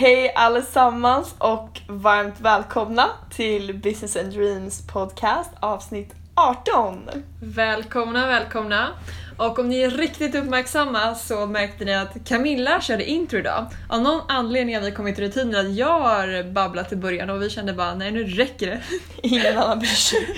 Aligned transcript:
Hej 0.00 0.32
allesammans 0.34 1.34
och 1.38 1.80
varmt 1.88 2.40
välkomna 2.40 3.10
till 3.30 3.78
Business 3.78 4.16
and 4.16 4.32
Dreams 4.32 4.86
podcast 4.86 5.50
avsnitt 5.60 6.14
18. 6.34 7.10
Välkomna, 7.42 8.26
välkomna! 8.26 8.88
Och 9.36 9.58
om 9.58 9.68
ni 9.68 9.80
är 9.80 9.90
riktigt 9.90 10.34
uppmärksamma 10.34 11.14
så 11.14 11.46
märkte 11.46 11.84
ni 11.84 11.94
att 11.94 12.28
Camilla 12.28 12.80
körde 12.80 13.04
intro 13.04 13.38
idag. 13.38 13.66
Av 13.88 14.02
någon 14.02 14.20
anledning 14.28 14.74
har 14.74 14.82
vi 14.82 14.92
kommit 14.92 15.16
till 15.16 15.24
rutinen 15.24 15.66
att 15.66 15.74
jag 15.74 16.00
har 16.00 16.52
babblat 16.52 16.92
i 16.92 16.96
början 16.96 17.30
och 17.30 17.42
vi 17.42 17.50
kände 17.50 17.72
bara 17.72 17.94
nej 17.94 18.10
nu 18.10 18.24
räcker 18.24 18.66
det. 18.66 18.80
Ingen 19.28 19.58
annan 19.58 19.78
bryr 19.78 19.88
sig. 19.88 20.36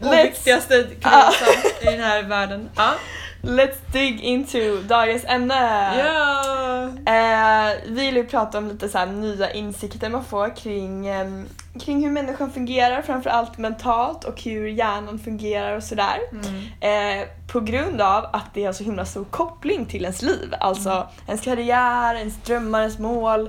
Oviktigaste 0.00 0.86
kreatören 1.00 1.72
i 1.82 1.84
den 1.84 2.00
här 2.00 2.22
världen. 2.22 2.70
Ja. 2.76 2.94
Let's 3.42 3.76
dig 3.92 4.20
into 4.20 4.82
dagens 4.88 5.24
ämne. 5.24 5.54
Ja! 5.98 6.62
Eh, 7.06 7.74
vi 7.86 8.10
vill 8.10 8.26
prata 8.26 8.58
om 8.58 8.68
lite 8.68 8.88
så 8.88 9.04
nya 9.04 9.52
insikter 9.52 10.10
man 10.10 10.24
får 10.24 10.56
kring, 10.56 11.06
ehm, 11.06 11.48
kring 11.80 12.04
hur 12.04 12.10
människan 12.10 12.52
fungerar, 12.52 13.02
framförallt 13.02 13.58
mentalt 13.58 14.24
och 14.24 14.42
hur 14.42 14.68
hjärnan 14.68 15.18
fungerar 15.18 15.76
och 15.76 15.82
sådär. 15.82 16.18
Mm. 16.32 17.20
Eh, 17.20 17.28
på 17.52 17.60
grund 17.60 18.00
av 18.00 18.24
att 18.32 18.54
det 18.54 18.64
har 18.64 18.72
så 18.72 18.84
himla 18.84 19.04
stor 19.04 19.24
koppling 19.24 19.86
till 19.86 20.02
ens 20.02 20.22
liv. 20.22 20.54
Alltså 20.60 21.08
ens 21.26 21.40
karriär, 21.40 22.14
ens 22.14 22.36
drömmar, 22.36 22.80
ens 22.80 22.98
mål, 22.98 23.48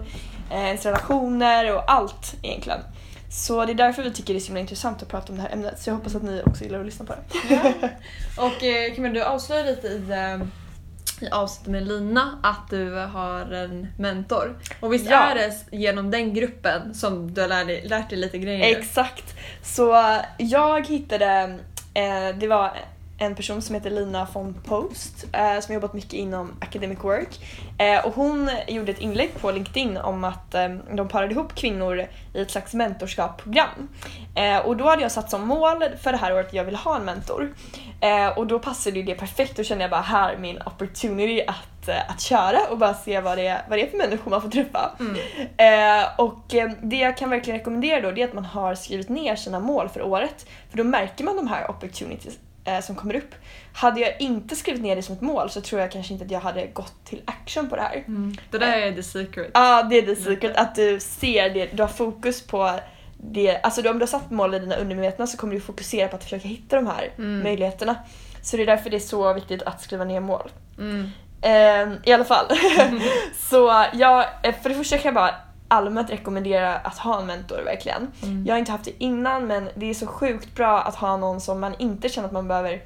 eh, 0.52 0.66
ens 0.66 0.86
relationer 0.86 1.76
och 1.76 1.92
allt 1.92 2.36
egentligen. 2.42 2.80
Så 3.36 3.66
det 3.66 3.72
är 3.72 3.76
därför 3.76 4.04
vi 4.04 4.12
tycker 4.12 4.34
det 4.34 4.38
är 4.38 4.42
så 4.42 4.48
himla 4.48 4.60
intressant 4.62 5.02
att 5.02 5.08
prata 5.10 5.32
om 5.32 5.38
det 5.38 5.42
här 5.44 5.50
ämnet. 5.52 5.80
Så 5.82 5.90
jag 5.90 5.96
hoppas 5.96 6.16
att 6.16 6.24
ni 6.24 6.42
också 6.46 6.64
gillar 6.64 6.80
att 6.80 6.86
lyssna 6.86 7.06
på 7.06 7.14
det. 7.14 7.90
Och 8.38 8.64
eh, 8.64 8.96
Camilla 8.96 9.14
du 9.14 9.24
avslöjade 9.24 9.72
lite 9.72 9.88
i, 9.88 10.12
eh, 10.12 11.28
i 11.28 11.30
avsnittet 11.32 11.72
med 11.72 11.88
Lina 11.88 12.40
att 12.44 12.70
du 12.70 12.96
har 12.96 13.52
en 13.52 13.88
mentor. 13.98 14.60
Och 14.80 14.94
visst 14.94 15.10
Ja. 15.10 15.18
är 15.24 15.36
det 15.36 15.78
genom 15.78 16.12
den 16.12 16.34
gruppen 16.34 16.94
som 16.94 17.34
du 17.34 17.42
har 17.42 17.48
lärt 17.48 17.68
dig, 17.68 17.88
lärt 17.88 18.10
dig 18.10 18.20
lite 18.20 18.38
grejer? 18.38 18.78
Exakt. 18.78 19.34
Så 19.64 20.18
jag 20.38 20.88
hittade, 20.88 21.60
eh, 21.94 22.38
det 22.40 22.48
var 22.48 22.78
en 23.26 23.36
person 23.36 23.62
som 23.62 23.76
heter 23.76 23.90
Lina 23.90 24.28
von 24.34 24.54
Post 24.54 25.26
eh, 25.32 25.60
som 25.60 25.74
jobbat 25.74 25.94
mycket 25.94 26.14
inom 26.14 26.52
academic 26.62 27.04
work. 27.04 27.40
Eh, 27.78 28.06
och 28.06 28.16
hon 28.16 28.50
gjorde 28.68 28.92
ett 28.92 29.00
inlägg 29.00 29.34
på 29.42 29.52
LinkedIn 29.52 29.98
om 29.98 30.24
att 30.24 30.54
eh, 30.54 30.70
de 30.96 31.08
parade 31.08 31.34
ihop 31.34 31.56
kvinnor 31.56 32.08
i 32.34 32.42
ett 32.42 32.52
slags 32.52 32.74
mentorskapsprogram. 32.74 33.90
Eh, 34.36 34.58
och 34.58 34.78
då 34.78 34.86
hade 34.86 35.02
jag 35.02 35.12
satt 35.12 35.30
som 35.30 35.48
mål 35.48 35.84
för 36.02 36.12
det 36.12 36.18
här 36.18 36.34
året 36.34 36.48
att 36.48 36.54
jag 36.54 36.64
ville 36.64 36.78
ha 36.78 36.96
en 36.96 37.06
mentor. 37.06 37.54
Eh, 38.02 38.28
och 38.28 38.48
då 38.48 38.60
passade 38.60 39.00
ju 39.00 39.04
det 39.04 39.16
perfekt, 39.16 39.58
då 39.58 39.64
kände 39.64 39.84
jag 39.84 39.92
bara 39.92 40.02
här 40.02 40.34
är 40.34 40.38
min 40.38 40.62
opportunity 40.66 41.42
att, 41.48 41.88
eh, 41.88 42.10
att 42.10 42.22
köra 42.22 42.60
och 42.70 42.78
bara 42.78 42.94
se 42.94 43.20
vad 43.20 43.38
det, 43.38 43.48
är, 43.48 43.62
vad 43.70 43.78
det 43.78 43.88
är 43.88 43.90
för 43.90 43.98
människor 43.98 44.32
man 44.32 44.42
får 44.42 44.50
träffa. 44.50 44.92
Mm. 45.00 46.06
Och 46.18 46.56
det 46.82 46.98
jag 46.98 47.18
kan 47.18 47.30
verkligen 47.30 47.60
rekommendera 47.60 48.02
då 48.02 48.12
det 48.12 48.22
är 48.22 48.28
att 48.28 48.34
man 48.34 48.46
har 48.46 48.76
skrivit 48.76 49.10
ner 49.10 49.36
sina 49.36 49.60
mål 49.60 49.90
för 49.90 50.02
året. 50.02 50.46
För 50.70 50.78
då 50.78 50.84
märker 50.84 51.24
man 51.24 51.36
de 51.36 51.48
här 51.48 51.70
opportunities 51.70 52.38
eh, 52.66 52.80
som 52.82 52.96
kommer 52.96 53.16
upp. 53.16 53.36
Hade 53.74 54.00
jag 54.00 54.22
inte 54.22 54.56
skrivit 54.56 54.82
ner 54.82 54.96
det 54.96 55.02
som 55.02 55.16
ett 55.16 55.22
mål 55.22 55.50
så 55.50 55.62
tror 55.62 55.82
jag 55.82 55.92
kanske 55.92 56.14
inte 56.14 56.26
att 56.26 56.32
jag 56.32 56.40
hade 56.40 56.68
gått 56.68 57.06
till 57.06 57.22
action 57.26 57.70
på 57.70 57.76
det 57.76 57.82
här. 57.82 58.04
Mm. 58.08 58.36
Det 58.52 58.58
där 58.58 58.78
är 58.78 58.92
the 58.92 59.04
secret. 59.04 59.52
Ja, 59.54 59.84
det 59.84 59.98
är 59.98 60.02
the 60.02 60.16
secret. 60.16 60.58
Att 60.58 60.76
du 60.76 61.00
ser 61.00 61.50
det, 61.50 61.66
du 61.66 61.84
har 61.84 61.90
fokus 61.90 62.48
på 62.48 62.80
det. 63.18 63.58
Alltså 63.64 63.90
om 63.90 64.00
du 64.00 64.04
har 64.04 64.08
satt 64.08 64.32
mål 64.32 64.56
i 64.56 64.60
dina 64.60 64.76
undermedvetna 64.76 65.28
så 65.28 65.38
kommer 65.38 65.54
du 65.54 65.62
fokusera 65.62 66.08
på 66.08 66.16
att 66.16 66.24
försöka 66.24 66.48
hitta 66.48 66.76
de 66.76 66.88
här 66.88 67.12
Mm. 67.18 67.44
möjligheterna. 67.44 67.96
Så 68.42 68.58
det 68.58 68.64
är 68.64 68.68
därför 68.68 68.90
det 68.90 68.98
är 68.98 69.00
så 69.00 69.34
viktigt 69.34 69.62
att 69.64 69.82
skriva 69.82 70.04
ner 70.04 70.20
mål. 70.20 70.52
Mm. 70.78 71.10
Ehm, 71.42 71.98
I 72.04 72.12
alla 72.14 72.26
fall. 72.26 72.46
så 73.50 73.86
jag, 73.94 74.26
eh, 74.44 74.56
för 74.62 74.70
det 74.70 74.76
första 74.76 74.98
kan 74.98 75.06
jag 75.06 75.14
bara 75.14 75.36
allmänt 75.74 76.10
rekommendera 76.10 76.76
att 76.76 76.98
ha 76.98 77.20
en 77.20 77.26
mentor 77.26 77.62
verkligen. 77.66 78.12
Mm. 78.24 78.46
Jag 78.46 78.54
har 78.54 78.60
inte 78.60 78.72
haft 78.72 78.86
det 78.86 79.04
innan 79.04 79.48
men 79.48 79.70
det 79.76 79.90
är 79.90 79.94
så 79.94 80.08
sjukt 80.08 80.56
bra 80.56 80.82
att 80.82 80.96
ha 80.96 81.18
någon 81.18 81.42
som 81.42 81.60
man 81.60 81.76
inte 81.80 82.10
känner 82.10 82.28
att 82.28 82.34
man 82.34 82.48
behöver 82.48 82.82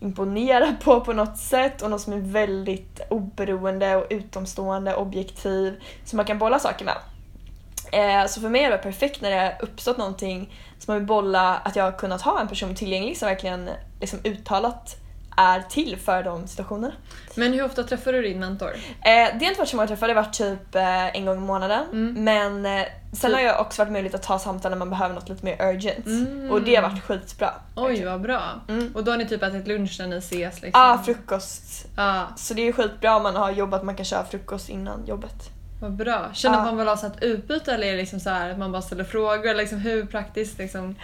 imponera 0.00 0.72
på 0.84 1.00
på 1.00 1.12
något 1.12 1.38
sätt 1.38 1.82
och 1.82 1.90
någon 1.90 2.00
som 2.00 2.12
är 2.12 2.18
väldigt 2.18 3.00
oberoende 3.10 3.96
och 3.96 4.06
utomstående, 4.10 4.94
objektiv, 4.94 5.82
som 6.04 6.16
man 6.16 6.26
kan 6.26 6.38
bolla 6.38 6.58
saker 6.58 6.84
med. 6.84 6.96
Eh, 7.92 8.26
så 8.26 8.40
för 8.40 8.48
mig 8.48 8.64
är 8.64 8.70
det 8.70 8.78
perfekt 8.78 9.20
när 9.20 9.30
det 9.30 9.36
har 9.36 9.54
uppstått 9.60 9.98
någonting 9.98 10.54
som 10.78 10.92
man 10.92 10.98
vill 10.98 11.06
bolla, 11.06 11.56
att 11.56 11.76
jag 11.76 11.84
har 11.84 11.92
kunnat 11.92 12.22
ha 12.22 12.40
en 12.40 12.48
person 12.48 12.74
tillgänglig 12.74 13.16
som 13.16 13.28
verkligen 13.28 13.70
liksom 14.00 14.18
uttalat 14.24 14.96
är 15.36 15.60
till 15.60 15.96
för 15.96 16.22
de 16.22 16.46
situationerna. 16.46 16.94
Men 17.34 17.52
hur 17.52 17.64
ofta 17.64 17.82
träffar 17.82 18.12
du 18.12 18.22
din 18.22 18.40
mentor? 18.40 18.70
Eh, 18.70 18.78
det 19.04 19.44
har 19.44 19.48
inte 19.48 19.58
varit 19.58 19.68
så 19.68 19.76
många 19.76 19.88
träffar, 19.88 20.08
det 20.08 20.14
har 20.14 20.22
varit 20.22 20.34
typ 20.34 20.74
eh, 20.74 21.16
en 21.16 21.26
gång 21.26 21.36
i 21.36 21.40
månaden. 21.40 21.84
Mm. 21.92 22.24
Men 22.24 22.66
eh, 22.66 22.86
sen 23.12 23.30
Typ. 23.30 23.38
har 23.38 23.40
jag 23.40 23.60
också 23.60 23.82
varit 23.82 23.92
möjligt 23.92 24.14
att 24.14 24.22
ta 24.22 24.38
samtal 24.38 24.70
när 24.70 24.78
man 24.78 24.90
behöver 24.90 25.14
något 25.14 25.28
lite 25.28 25.44
mer 25.44 25.56
urgent. 25.72 26.06
Mm. 26.06 26.50
Och 26.50 26.62
det 26.62 26.74
har 26.74 26.82
varit 26.82 27.02
skitbra. 27.02 27.50
Oj 27.76 28.04
vad 28.04 28.20
bra. 28.20 28.42
Mm. 28.68 28.92
Och 28.94 29.04
då 29.04 29.10
har 29.10 29.18
ni 29.18 29.28
typ 29.28 29.42
ätit 29.42 29.66
lunch 29.66 29.96
när 29.98 30.06
ni 30.06 30.16
ses 30.16 30.62
liksom? 30.62 30.80
Ja, 30.80 30.94
ah, 30.94 31.02
frukost. 31.02 31.86
Ja, 31.96 32.26
Så 32.36 32.54
det 32.54 32.68
är 32.68 32.72
skitbra 32.72 33.16
om 33.16 33.22
man 33.22 33.36
har 33.36 33.50
jobbat, 33.50 33.84
man 33.84 33.96
kan 33.96 34.04
köra 34.04 34.24
frukost 34.24 34.68
innan 34.68 35.06
jobbet. 35.06 35.50
Vad 35.80 35.92
bra. 35.92 36.30
Känner 36.32 36.58
Ja. 36.58 36.64
man 36.64 36.76
väl 36.76 36.86
ha 36.88 36.94
ett 36.94 37.22
utbyte 37.22 37.72
eller 37.72 37.86
är 37.86 37.92
det 37.92 37.98
liksom 37.98 38.20
så 38.20 38.30
här 38.30 38.50
att 38.50 38.58
man 38.58 38.72
bara 38.72 38.82
ställer 38.82 39.04
frågor? 39.04 39.46
Eller 39.46 39.54
liksom 39.60 39.78
hur 39.78 40.06
praktiskt 40.06 40.58
liksom? 40.58 40.94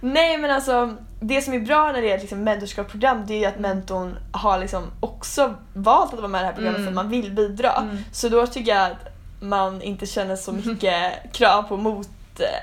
Nej 0.00 0.38
men 0.38 0.50
alltså, 0.50 0.96
det 1.20 1.40
som 1.42 1.54
är 1.54 1.58
bra 1.60 1.92
när 1.92 2.02
det 2.02 2.10
är 2.10 2.14
ett 2.14 2.20
liksom, 2.20 2.44
mentorskapsprogram 2.44 3.24
det 3.26 3.34
är 3.34 3.38
ju 3.38 3.44
att 3.44 3.58
mentorn 3.58 4.16
har 4.32 4.58
liksom 4.58 4.82
också 5.00 5.54
valt 5.74 6.12
att 6.12 6.18
vara 6.18 6.28
med 6.28 6.38
i 6.38 6.42
det 6.42 6.46
här 6.46 6.54
programmet 6.54 6.78
Mm. 6.80 6.84
för 6.94 7.00
att 7.00 7.04
man 7.04 7.08
vill 7.08 7.32
bidra. 7.32 7.72
Mm. 7.72 7.98
Så 8.12 8.28
då 8.28 8.46
tycker 8.46 8.74
jag 8.74 8.84
att 8.90 9.08
man 9.40 9.82
inte 9.82 10.06
känner 10.06 10.36
så 10.36 10.52
mycket 10.52 11.12
krav 11.32 11.62
på 11.62 11.76
mot, 11.76 12.08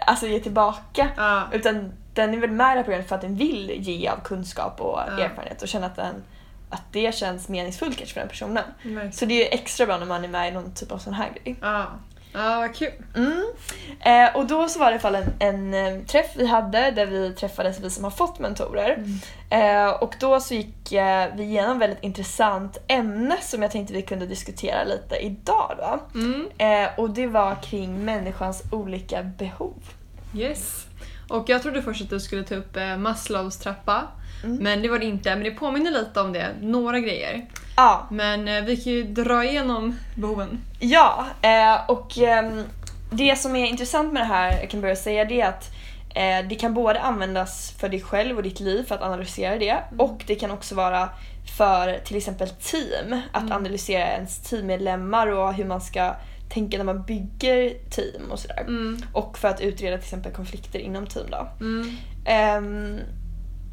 alltså 0.08 0.28
ge 0.28 0.40
tillbaka. 0.40 1.08
Ja. 1.18 1.44
Utan 1.52 1.92
den 2.14 2.34
är 2.34 2.38
väl 2.38 2.52
med 2.52 2.66
i 2.66 2.70
det 2.72 2.76
här 2.78 2.84
programmet 2.84 3.08
för 3.10 3.16
att 3.16 3.22
den 3.22 3.36
vill 3.36 3.72
ge 3.78 4.08
av 4.10 4.18
kunskap 4.24 4.82
och 4.82 5.00
Ja. 5.18 5.24
erfarenhet 5.24 5.62
och 5.62 5.68
känna 5.68 5.86
att, 5.86 5.96
den, 5.96 6.16
att 6.76 6.84
det 6.92 7.16
känns 7.16 7.50
meningsfullt 7.50 7.98
kanske 7.98 8.14
för 8.14 8.22
den 8.22 8.30
personen. 8.30 8.64
verkligen. 8.84 9.14
Så 9.14 9.26
det 9.26 9.34
är 9.34 9.46
ju 9.46 9.60
extra 9.60 9.86
bra 9.86 9.98
när 9.98 10.06
man 10.06 10.24
är 10.24 10.28
med 10.28 10.50
i 10.50 10.52
någon 10.52 10.74
typ 10.74 10.92
av 10.92 10.98
sån 10.98 11.14
här 11.14 11.30
grej. 11.44 11.56
Ja. 11.62 11.86
Ja, 12.36 12.60
vad 12.60 12.76
kul. 12.76 12.92
Mm. 13.16 13.44
Eh, 14.00 14.36
och 14.36 14.46
då 14.46 14.70
så 14.70 14.80
var 14.80 14.86
det 14.86 14.92
i 14.92 14.94
alla 14.94 15.00
fall 15.00 15.16
en, 15.16 15.74
en 15.74 15.74
eh, 15.74 16.06
träff 16.06 16.26
vi 16.36 16.48
hade 16.48 16.92
där 16.92 17.06
vi 17.06 17.34
träffades, 17.34 17.80
vi 17.80 17.90
som 17.90 18.04
har 18.04 18.12
fått 18.12 18.40
mentorer. 18.40 19.04
Eh, 19.50 19.90
och 19.90 20.16
då 20.20 20.40
så 20.40 20.54
gick 20.54 20.92
eh, 20.92 21.36
vi 21.36 21.44
igenom 21.44 21.80
väldigt 21.80 22.04
intressant 22.04 22.78
ämne 22.88 23.38
som 23.42 23.62
jag 23.62 23.72
tänkte 23.72 23.94
vi 23.94 24.02
kunde 24.02 24.26
diskutera 24.26 24.84
lite 24.84 25.16
idag. 25.16 25.76
Då. 25.78 26.20
Mm. 26.20 26.48
Eh, 26.58 27.00
och 27.00 27.10
det 27.10 27.28
var 27.28 27.56
kring 27.64 28.06
människans 28.06 28.64
olika 28.72 29.24
behov. 29.24 29.84
Yes. 30.36 30.86
Och 31.28 31.50
jag 31.50 31.62
trodde 31.62 31.82
först 31.82 32.02
att 32.02 32.10
du 32.10 32.20
skulle 32.20 32.44
ta 32.44 32.56
upp 32.56 32.78
eh, 32.78 32.98
Maslows 32.98 33.58
trappa. 33.58 34.04
Mm. 34.44 34.58
Men 34.58 34.82
det 34.82 34.90
var 34.90 35.00
det 35.00 35.06
inte. 35.06 35.30
Men 35.36 35.44
det 35.44 35.52
påminner 35.52 35.92
lite 35.92 36.22
om 36.22 36.34
det. 36.34 36.48
Några 36.62 37.00
grejer. 37.00 37.46
Ja, 37.76 38.08
Men 38.12 38.48
eh, 38.48 38.64
vi 38.64 38.78
kan 38.78 38.94
ju 38.94 39.04
dra 39.04 39.44
igenom 39.46 39.96
behoven. 40.16 40.62
Ja, 40.80 41.26
eh, 41.42 41.90
och 41.90 42.18
ehm, 42.18 42.64
det 43.12 43.36
som 43.36 43.56
är 43.56 43.66
intressant 43.66 44.14
med 44.14 44.22
det 44.22 44.26
här, 44.28 44.60
jag 44.60 44.70
kan 44.70 44.82
börja 44.82 44.96
säga, 44.96 45.26
det 45.26 45.42
är 45.42 45.50
att 45.50 45.72
det 46.50 46.56
kan 46.56 46.74
både 46.74 47.00
användas 47.02 47.72
för 47.80 47.90
dig 47.90 48.02
själv 48.02 48.38
och 48.38 48.44
ditt 48.44 48.60
liv 48.60 48.84
för 48.88 48.96
att 48.96 49.02
analysera 49.02 49.58
det 49.58 49.78
och 49.98 50.24
det 50.28 50.36
kan 50.36 50.52
också 50.52 50.76
vara 50.76 51.10
för 51.58 52.00
till 52.06 52.18
exempel 52.18 52.50
team, 52.50 53.22
att 53.32 53.42
Mm. 53.44 53.52
analysera 53.56 54.08
ens 54.08 54.40
teammedlemmar 54.50 55.28
och 55.28 55.54
hur 55.54 55.66
man 55.66 55.82
ska 55.82 56.16
tänka 56.50 56.78
när 56.78 56.86
man 56.86 57.04
bygger 57.04 57.90
team 57.90 58.32
och 58.32 58.40
sådär. 58.40 58.62
Mm. 58.62 58.98
Och 59.14 59.38
för 59.38 59.48
att 59.48 59.62
utreda 59.62 59.98
till 59.98 60.04
exempel 60.06 60.32
konflikter 60.32 60.80
inom 60.80 61.08
team 61.08 61.26
då. 61.32 61.48
Mm. 61.66 61.96
Ehm, 62.26 63.00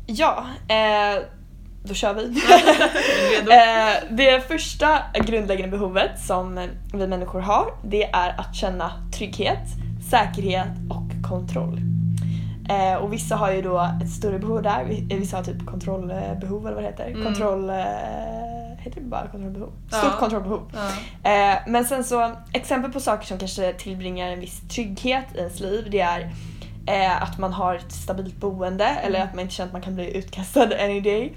ja, 0.07 0.47
eh, 0.69 1.23
då 1.85 1.95
kör 1.95 2.15
vi. 2.15 2.23
Eh, 3.53 4.09
det 4.11 4.49
första 4.49 4.99
grundläggande 5.27 5.77
behovet 5.79 6.21
som 6.21 6.69
vi 6.95 7.07
människor 7.07 7.41
har 7.41 7.75
det 7.85 8.05
är 8.05 8.35
att 8.41 8.55
känna 8.55 8.93
trygghet, 9.15 9.69
säkerhet 10.11 10.69
och 10.91 11.29
kontroll. 11.29 11.81
Eh, 12.71 12.95
och 12.95 13.13
vissa 13.13 13.37
har 13.37 13.53
ju 13.53 13.63
då 13.63 13.91
ett 14.05 14.11
större 14.11 14.39
behov 14.39 14.63
där, 14.63 14.85
Vi- 14.85 15.17
vissa 15.17 15.37
har 15.37 15.45
typ 15.45 15.67
kontrollbehov 15.67 16.67
eller 16.67 16.75
vad 16.75 16.85
det 16.85 16.89
heter. 16.91 17.07
Mm. 17.07 17.25
Kontroll... 17.25 17.71
Eh, 17.71 18.52
heter 18.83 19.01
det 19.01 19.07
bara 19.07 19.29
kontrollbehov? 19.29 19.73
Stort 19.89 20.01
Ja. 20.03 20.17
kontrollbehov. 20.19 20.71
Ja. 20.73 20.89
Eh, 21.31 21.59
men 21.67 21.85
sen 21.85 22.05
så, 22.05 22.37
exempel 22.53 22.93
på 22.93 23.01
saker 23.01 23.27
som 23.27 23.39
kanske 23.39 23.73
tillbringar 23.73 24.29
en 24.29 24.41
viss 24.41 24.61
trygghet 24.69 25.25
i 25.35 25.39
ens 25.39 25.61
liv 25.61 25.89
det 25.91 26.01
är 26.01 26.33
eh, 26.87 27.23
att 27.23 27.39
man 27.39 27.53
har 27.53 27.75
ett 27.75 27.93
stabilt 27.93 28.37
boende 28.37 28.85
eller 28.85 29.21
att 29.21 29.35
man 29.35 29.41
inte 29.41 29.55
känner 29.55 29.67
att 29.69 29.73
man 29.73 29.83
kan 29.83 29.95
bli 29.95 30.17
utkastad 30.17 30.63
any 30.85 31.01
day. 31.01 31.33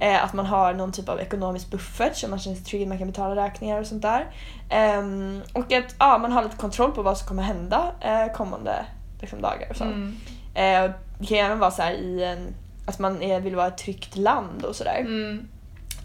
Eh, 0.00 0.24
att 0.24 0.32
man 0.32 0.46
har 0.46 0.74
någon 0.74 0.92
typ 0.92 1.08
av 1.08 1.20
ekonomisk 1.20 1.70
buffert 1.70 2.16
så 2.16 2.28
man 2.28 2.38
känner 2.38 2.56
sig 2.56 2.64
trygg, 2.64 2.88
man 2.88 2.98
kan 2.98 3.06
betala 3.06 3.44
räkningar 3.44 3.80
och 3.80 3.86
sånt 3.86 4.02
där. 4.02 4.26
Ehm, 4.70 5.42
och 5.52 5.72
att 5.72 5.94
ja, 5.98 6.18
man 6.18 6.32
har 6.32 6.42
lite 6.42 6.56
kontroll 6.56 6.92
på 6.92 7.02
vad 7.02 7.18
som 7.18 7.28
kommer 7.28 7.42
hända 7.42 7.92
eh, 8.00 8.32
kommande 8.32 8.84
liksom, 9.20 9.40
dagar. 9.40 9.70
Och 9.70 9.76
så. 9.76 9.84
Mm. 9.84 10.16
Eh, 10.54 10.82
och 10.82 10.90
det 11.18 11.26
kan 11.26 11.38
även 11.38 11.58
vara 11.58 11.70
så 11.70 11.82
här 11.82 11.92
i 11.92 12.24
en, 12.24 12.54
att 12.86 12.98
man 12.98 13.22
är, 13.22 13.40
vill 13.40 13.56
vara 13.56 13.66
ett 13.66 13.78
tryggt 13.78 14.16
land 14.16 14.64
och 14.64 14.76
sådär. 14.76 15.00
Mm. 15.00 15.48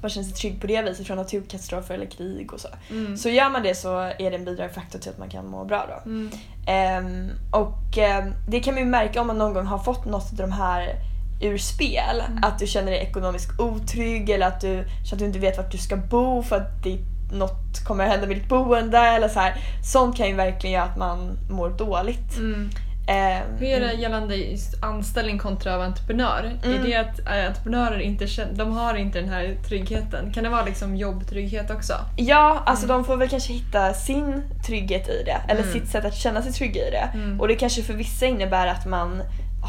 Man 0.03 0.09
känner 0.09 0.27
sig 0.27 0.35
trygg 0.35 0.61
på 0.61 0.67
det 0.67 0.81
viset 0.81 1.07
från 1.07 1.17
naturkatastrofer 1.17 1.94
eller 1.94 2.05
krig 2.05 2.53
och 2.53 2.59
så. 2.59 2.67
Mm. 2.89 3.17
Så 3.17 3.29
gör 3.29 3.50
man 3.50 3.63
det 3.63 3.75
så 3.75 3.97
är 4.00 4.31
det 4.31 4.35
en 4.35 4.45
bidragande 4.45 4.73
faktor 4.73 5.00
till 5.00 5.11
att 5.11 5.17
man 5.17 5.29
kan 5.29 5.47
må 5.47 5.65
bra 5.65 5.85
då. 5.89 6.09
Mm. 6.09 6.29
Ehm, 6.67 7.29
och 7.51 7.97
ehm, 7.97 8.33
det 8.47 8.59
kan 8.59 8.73
man 8.73 8.83
ju 8.83 8.89
märka 8.89 9.21
om 9.21 9.27
man 9.27 9.38
någon 9.38 9.53
gång 9.53 9.65
har 9.65 9.79
fått 9.79 10.05
något 10.05 10.31
av 10.31 10.38
de 10.38 10.51
här 10.51 10.95
ur 11.41 11.57
spel. 11.57 12.23
Mm. 12.27 12.44
Att 12.44 12.59
du 12.59 12.67
känner 12.67 12.91
dig 12.91 13.01
ekonomiskt 13.01 13.59
otrygg 13.59 14.29
eller 14.29 14.47
att 14.47 14.61
du, 14.61 14.85
så 15.05 15.15
att 15.15 15.19
du 15.19 15.25
inte 15.25 15.39
vet 15.39 15.57
vart 15.57 15.71
du 15.71 15.77
ska 15.77 15.97
bo 15.97 16.44
för 16.44 16.55
att 16.55 16.83
det, 16.83 16.97
något 17.33 17.85
kommer 17.88 18.03
att 18.03 18.09
hända 18.09 18.27
med 18.27 18.38
ditt 18.38 18.50
boende 18.50 18.97
eller 18.97 19.27
så 19.27 19.39
här. 19.39 19.55
Sånt 19.91 20.17
kan 20.17 20.27
ju 20.27 20.35
verkligen 20.35 20.73
göra 20.73 20.83
att 20.83 20.97
man 20.97 21.38
mår 21.50 21.69
dåligt. 21.69 22.38
Mm. 22.38 22.69
Ehm, 23.07 23.44
Hur 23.59 23.67
är 23.67 23.79
det 23.79 23.94
gällande 23.94 24.35
just 24.35 24.83
anställning 24.83 25.39
kontra 25.39 25.85
entreprenör? 25.85 26.57
Mm. 26.63 26.79
Är 26.79 26.88
det 26.88 26.95
att 26.95 27.19
äh, 27.19 27.47
entreprenörer 27.47 28.00
inte 28.00 28.27
känner, 28.27 28.53
de 28.53 28.71
har 28.71 28.95
inte 28.95 29.19
den 29.21 29.29
här 29.29 29.55
tryggheten? 29.67 30.33
Kan 30.33 30.44
det 30.44 30.50
vara 30.50 30.65
liksom 30.65 30.95
jobbtrygghet 30.95 31.71
också? 31.71 31.94
Ja, 32.17 32.63
alltså 32.65 32.88
de 32.88 33.05
får 33.05 33.17
väl 33.17 33.29
kanske 33.29 33.53
hitta 33.53 33.94
sin 33.94 34.41
trygghet 34.67 35.09
i 35.09 35.23
det. 35.25 35.38
Eller 35.51 35.61
Mm. 35.61 35.73
sitt 35.73 35.88
sätt 35.89 36.05
att 36.05 36.15
känna 36.15 36.41
sig 36.41 36.51
trygg 36.53 36.75
i 36.77 36.89
det. 36.91 37.09
Mm. 37.13 37.41
Och 37.41 37.47
det 37.47 37.55
kanske 37.55 37.81
för 37.83 37.94
vissa 37.94 38.25
innebär 38.25 38.67
att 38.67 38.85
man 38.85 39.21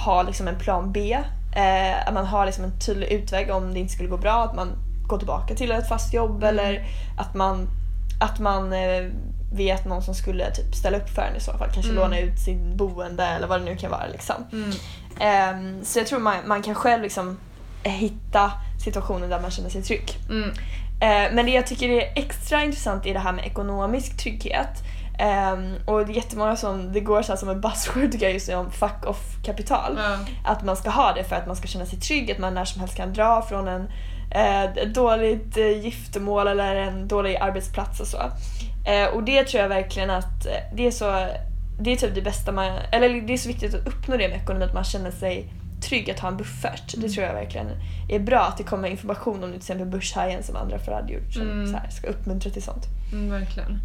har 0.05 0.25
liksom 0.25 0.49
en 0.49 0.59
plan 0.59 0.93
B. 0.93 1.19
Eh, 1.57 2.09
att 2.09 2.15
man 2.15 2.27
har 2.27 2.47
liksom 2.47 2.65
en 2.65 2.79
tydlig 2.81 3.07
utväg 3.13 3.51
om 3.51 3.75
det 3.75 3.81
inte 3.81 3.93
skulle 3.93 4.09
gå 4.09 4.17
bra. 4.17 4.45
Att 4.45 4.57
man 4.57 4.69
går 5.09 5.19
tillbaka 5.19 5.55
till 5.55 5.73
ett 5.73 5.89
fast 5.89 6.15
jobb 6.15 6.37
Mm. 6.43 6.49
eller 6.49 6.85
att 7.19 7.35
man, 7.35 7.69
att 8.21 8.39
man 8.39 8.73
eh, 8.73 9.05
vet 9.57 9.85
någon 9.85 10.03
som 10.03 10.15
skulle 10.15 10.51
typ 10.51 10.75
ställa 10.75 10.97
upp 10.97 11.09
för 11.11 11.23
en 11.23 11.37
i 11.37 11.41
så 11.41 11.53
fall. 11.53 11.69
Kanske 11.75 11.93
Mm. 11.93 12.03
låna 12.03 12.19
ut 12.19 12.39
sin 12.39 12.77
boende 12.77 13.25
eller 13.25 13.47
vad 13.47 13.61
det 13.61 13.65
nu 13.65 13.77
kan 13.77 13.91
vara. 13.91 14.07
Liksom. 14.07 14.35
Mm. 14.53 14.71
Ehm, 15.21 15.85
så 15.85 15.99
jag 15.99 16.07
tror 16.07 16.19
man, 16.19 16.37
man 16.47 16.63
kan 16.63 16.75
själv 16.75 17.03
liksom 17.03 17.39
hitta 17.83 18.53
situationer 18.85 19.29
där 19.29 19.41
man 19.41 19.51
känner 19.51 19.71
sig 19.71 19.83
trygg. 19.83 20.13
Mm. 20.31 20.51
Eh, 21.01 21.35
Men 21.35 21.47
det 21.47 21.53
jag 21.53 21.67
tycker 21.67 21.89
är 21.89 22.13
extra 22.17 22.63
intressant 22.65 23.07
är 23.07 23.15
det 23.15 23.21
här 23.21 23.33
med 23.33 23.47
ekonomisk 23.47 24.17
trygghet. 24.17 24.69
Ehm, 25.19 25.75
och 25.87 26.07
det 26.07 26.13
är 26.13 26.17
jättemånga 26.17 26.57
som, 26.57 26.93
det 26.93 27.01
går 27.01 27.23
så 27.23 27.33
här 27.33 27.37
som 27.37 27.49
en 27.49 27.61
buzzword 27.61 28.13
tycker 28.13 28.27
jag 28.27 28.33
just 28.33 28.49
nu 28.49 28.55
om 28.55 28.71
fuck 28.71 29.07
off 29.07 29.19
kapital. 29.45 29.99
Ja. 30.03 30.19
Att 30.45 30.65
man 30.65 30.77
ska 30.77 30.91
ha 30.91 31.13
det 31.13 31.25
för 31.25 31.37
att 31.37 31.47
man 31.47 31.57
ska 31.57 31.67
känna 31.69 31.87
sig 31.87 32.01
trygg, 32.01 32.31
att 32.33 32.39
man 32.39 32.55
när 32.55 32.65
som 32.65 32.81
helst 32.81 32.97
kan 32.97 33.13
dra 33.13 33.43
från 33.43 33.69
en 33.69 33.89
eh, 34.31 34.63
ett 34.65 34.95
dåligt 34.95 35.57
eh, 35.57 35.85
giftermål 35.85 36.49
eller 36.49 36.75
en 36.77 37.09
dålig 37.09 37.37
arbetsplats 37.37 38.01
och 38.01 38.07
så. 38.07 38.19
Eh, 38.85 39.07
och 39.07 39.23
det 39.25 39.45
tror 39.45 39.63
jag 39.63 39.69
verkligen 39.69 40.11
att 40.11 40.47
eh, 40.47 40.53
det 40.77 40.87
är 40.87 40.91
så, 40.91 41.27
det 41.81 41.93
är 41.93 41.97
typ 41.97 42.15
det 42.15 42.23
bästa 42.23 42.53
man, 42.53 42.67
eller 42.93 43.21
det 43.21 43.33
är 43.33 43.37
så 43.37 43.49
viktigt 43.49 43.75
att 43.75 43.87
uppnå 43.87 44.17
det 44.17 44.29
med 44.29 44.37
ekonomi, 44.43 44.65
att 44.65 44.75
man 44.75 44.85
känner 44.85 45.11
sig 45.11 45.53
trygg 45.83 46.11
att 46.11 46.21
ha 46.21 46.29
en 46.29 46.37
buffert. 46.37 46.93
Det 46.93 46.97
Mm. 46.97 47.13
tror 47.13 47.15
tror 47.15 47.27
jag 47.27 47.35
verkligen 47.35 47.67
är 48.09 48.19
bra 48.19 48.41
att 48.41 48.57
det 48.57 48.65
kommer 48.65 48.89
information 48.89 49.45
om 49.45 49.51
till 49.51 49.57
exempel 49.59 49.87
börshajen 49.87 50.43
som 50.43 50.57
andra 50.57 50.79
för 50.79 50.93
hade 50.93 51.13
gjort 51.13 51.33
som 51.33 51.43
Mm. 51.43 51.67
så 51.67 51.77
här, 51.77 51.89
ska 51.91 52.07
uppmuntra 52.07 52.51
till 52.51 52.63
sånt. 52.63 52.85
Mm, 53.13 53.31
verkligen. 53.31 53.81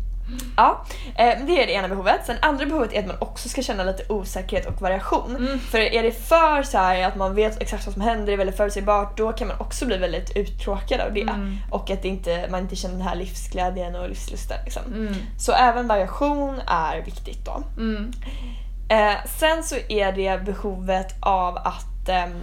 Ja, 0.58 0.86
eh, 1.16 1.46
det 1.46 1.64
är 1.64 1.68
det 1.68 1.74
ena 1.74 1.88
behovet. 1.88 2.22
Sen 2.26 2.38
andra 2.42 2.66
behovet 2.66 2.94
är 2.94 3.00
att 3.00 3.08
man 3.08 3.18
också 3.20 3.50
ska 3.50 3.62
känna 3.62 3.84
lite 3.84 4.04
osäkerhet 4.14 4.68
och 4.68 4.82
variation. 4.82 5.36
Mm. 5.36 5.60
För 5.60 5.80
är 5.80 6.04
det 6.04 6.12
för 6.12 6.64
så 6.64 6.78
här 6.78 7.08
att 7.08 7.16
man 7.16 7.36
vet 7.36 7.62
exakt 7.62 7.86
vad 7.86 7.94
som 7.94 8.02
händer, 8.02 8.26
det 8.26 8.34
är 8.34 8.38
väldigt 8.38 8.58
förutsägbart, 8.58 9.18
då 9.18 9.32
kan 9.32 9.48
man 9.48 9.60
också 9.60 9.86
bli 9.86 9.98
väldigt 9.98 10.36
uttråkad 10.36 11.00
av 11.02 11.14
det. 11.14 11.22
Mm. 11.22 11.58
Och 11.70 11.90
att 11.90 12.06
inte, 12.06 12.48
man 12.52 12.60
inte 12.60 12.76
känner 12.76 12.96
den 12.96 13.08
här 13.08 13.16
livsglädjen 13.16 13.96
och 13.96 14.10
livslusten. 14.10 14.58
Liksom. 14.64 14.84
Mm. 14.94 15.16
Så 15.38 15.52
även 15.52 15.88
variation 15.88 16.62
är 16.68 17.02
viktigt 17.02 17.46
då. 17.46 17.64
Mm. 17.78 18.12
Eh, 18.90 19.26
sen 19.26 19.64
så 19.64 19.76
är 19.90 20.12
det 20.12 20.46
behovet 20.46 21.16
av 21.22 21.58
att, 21.58 22.10
ehm, 22.10 22.42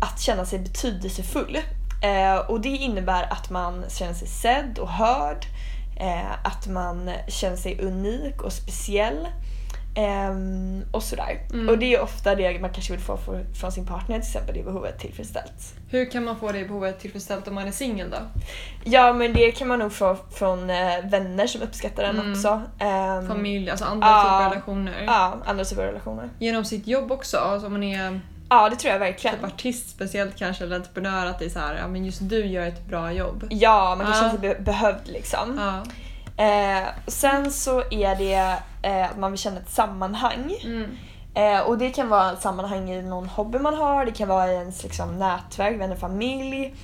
att 0.00 0.20
känna 0.20 0.44
sig 0.44 0.58
betydelsefull. 0.58 1.58
Eh, 2.02 2.36
och 2.36 2.60
det 2.60 2.68
innebär 2.68 3.32
att 3.32 3.50
man 3.50 3.84
känner 3.88 4.14
sig 4.14 4.28
sedd 4.28 4.78
och 4.78 4.88
hörd. 4.88 5.46
Eh, 6.00 6.32
att 6.44 6.66
man 6.66 7.10
känner 7.28 7.56
sig 7.56 7.80
unik 7.80 8.42
och 8.42 8.52
speciell. 8.52 9.28
ehm, 9.96 10.84
och 10.92 11.02
sådär. 11.02 11.38
Mm. 11.52 11.68
Och 11.68 11.78
det 11.78 11.94
är 11.94 12.00
ofta 12.02 12.34
det 12.34 12.60
man 12.60 12.70
kanske 12.70 12.92
vill 12.92 13.00
få 13.02 13.18
från 13.60 13.72
sin 13.72 13.86
partner 13.86 14.18
till 14.18 14.26
exempel, 14.28 14.54
det 14.54 14.62
behovet 14.62 14.98
tillfredsställt. 14.98 15.74
Hur 15.90 16.10
kan 16.10 16.24
man 16.24 16.36
få 16.36 16.52
det 16.52 16.64
behovet 16.64 17.00
tillfredsställt 17.00 17.48
om 17.48 17.54
man 17.54 17.66
är 17.66 17.70
singel 17.72 18.10
då? 18.10 18.16
Ja 18.84 19.12
men 19.12 19.32
det 19.32 19.50
kan 19.52 19.68
man 19.68 19.78
nog 19.78 19.92
få 19.92 20.16
från 20.34 20.70
eh, 20.70 20.76
vänner 21.04 21.46
som 21.46 21.62
uppskattar 21.62 22.02
den 22.02 22.18
Mm. 22.18 22.32
också. 22.32 22.62
Ehm, 22.78 23.28
Familj, 23.28 23.70
alltså 23.70 23.84
andra 23.84 24.08
Ja. 24.08 24.22
typer 24.22 24.44
av 24.44 24.50
relationer. 24.50 25.02
Ja, 25.06 25.36
andra 25.46 25.64
typer 25.64 25.82
av 25.82 25.88
relationer. 25.88 26.28
Genom 26.38 26.64
sitt 26.64 26.86
jobb 26.86 27.12
också, 27.12 27.38
alltså 27.38 27.66
om 27.66 27.72
man 27.72 27.82
är 27.82 28.20
Ja 28.50 28.68
det 28.68 28.76
tror 28.76 28.92
jag 28.92 28.98
verkligen. 28.98 29.36
typ 29.36 29.44
artist 29.44 29.90
speciellt 29.90 30.36
kanske 30.36 30.64
eller 30.64 30.76
entreprenör 30.76 31.26
att 31.26 31.38
det 31.38 31.44
är 31.44 31.48
så 31.48 31.58
här, 31.58 31.74
ja 31.76 31.88
men 31.88 32.04
just 32.04 32.28
du 32.28 32.46
gör 32.46 32.66
ett 32.66 32.86
bra 32.86 33.12
jobb. 33.12 33.46
Ja, 33.50 33.94
man 33.98 34.06
kan 34.06 34.14
Ja. 34.14 34.20
känna 34.20 34.30
sig 34.30 34.38
be- 34.40 34.60
behövd 34.60 35.08
liksom. 35.08 35.58
Ja. 35.58 35.82
Eh, 36.44 36.88
sen 37.06 37.52
så 37.52 37.82
är 37.90 38.16
det 38.16 38.56
eh, 38.82 39.10
att 39.10 39.18
man 39.18 39.32
vill 39.32 39.40
känna 39.40 39.60
ett 39.60 39.70
sammanhang. 39.70 40.54
Mm. 40.64 40.90
Eh, 41.34 41.60
och 41.60 41.78
det 41.78 41.90
kan 41.90 42.08
vara 42.08 42.32
ett 42.32 42.42
sammanhang 42.42 42.90
i 42.90 43.02
någon 43.02 43.28
hobby 43.28 43.58
man 43.58 43.74
har, 43.74 44.04
det 44.04 44.12
kan 44.12 44.28
vara 44.28 44.52
i 44.52 44.54
ens 44.54 44.82
liksom, 44.82 45.18
nätverk, 45.18 45.80
vänner, 45.80 45.96
familj. 45.96 46.74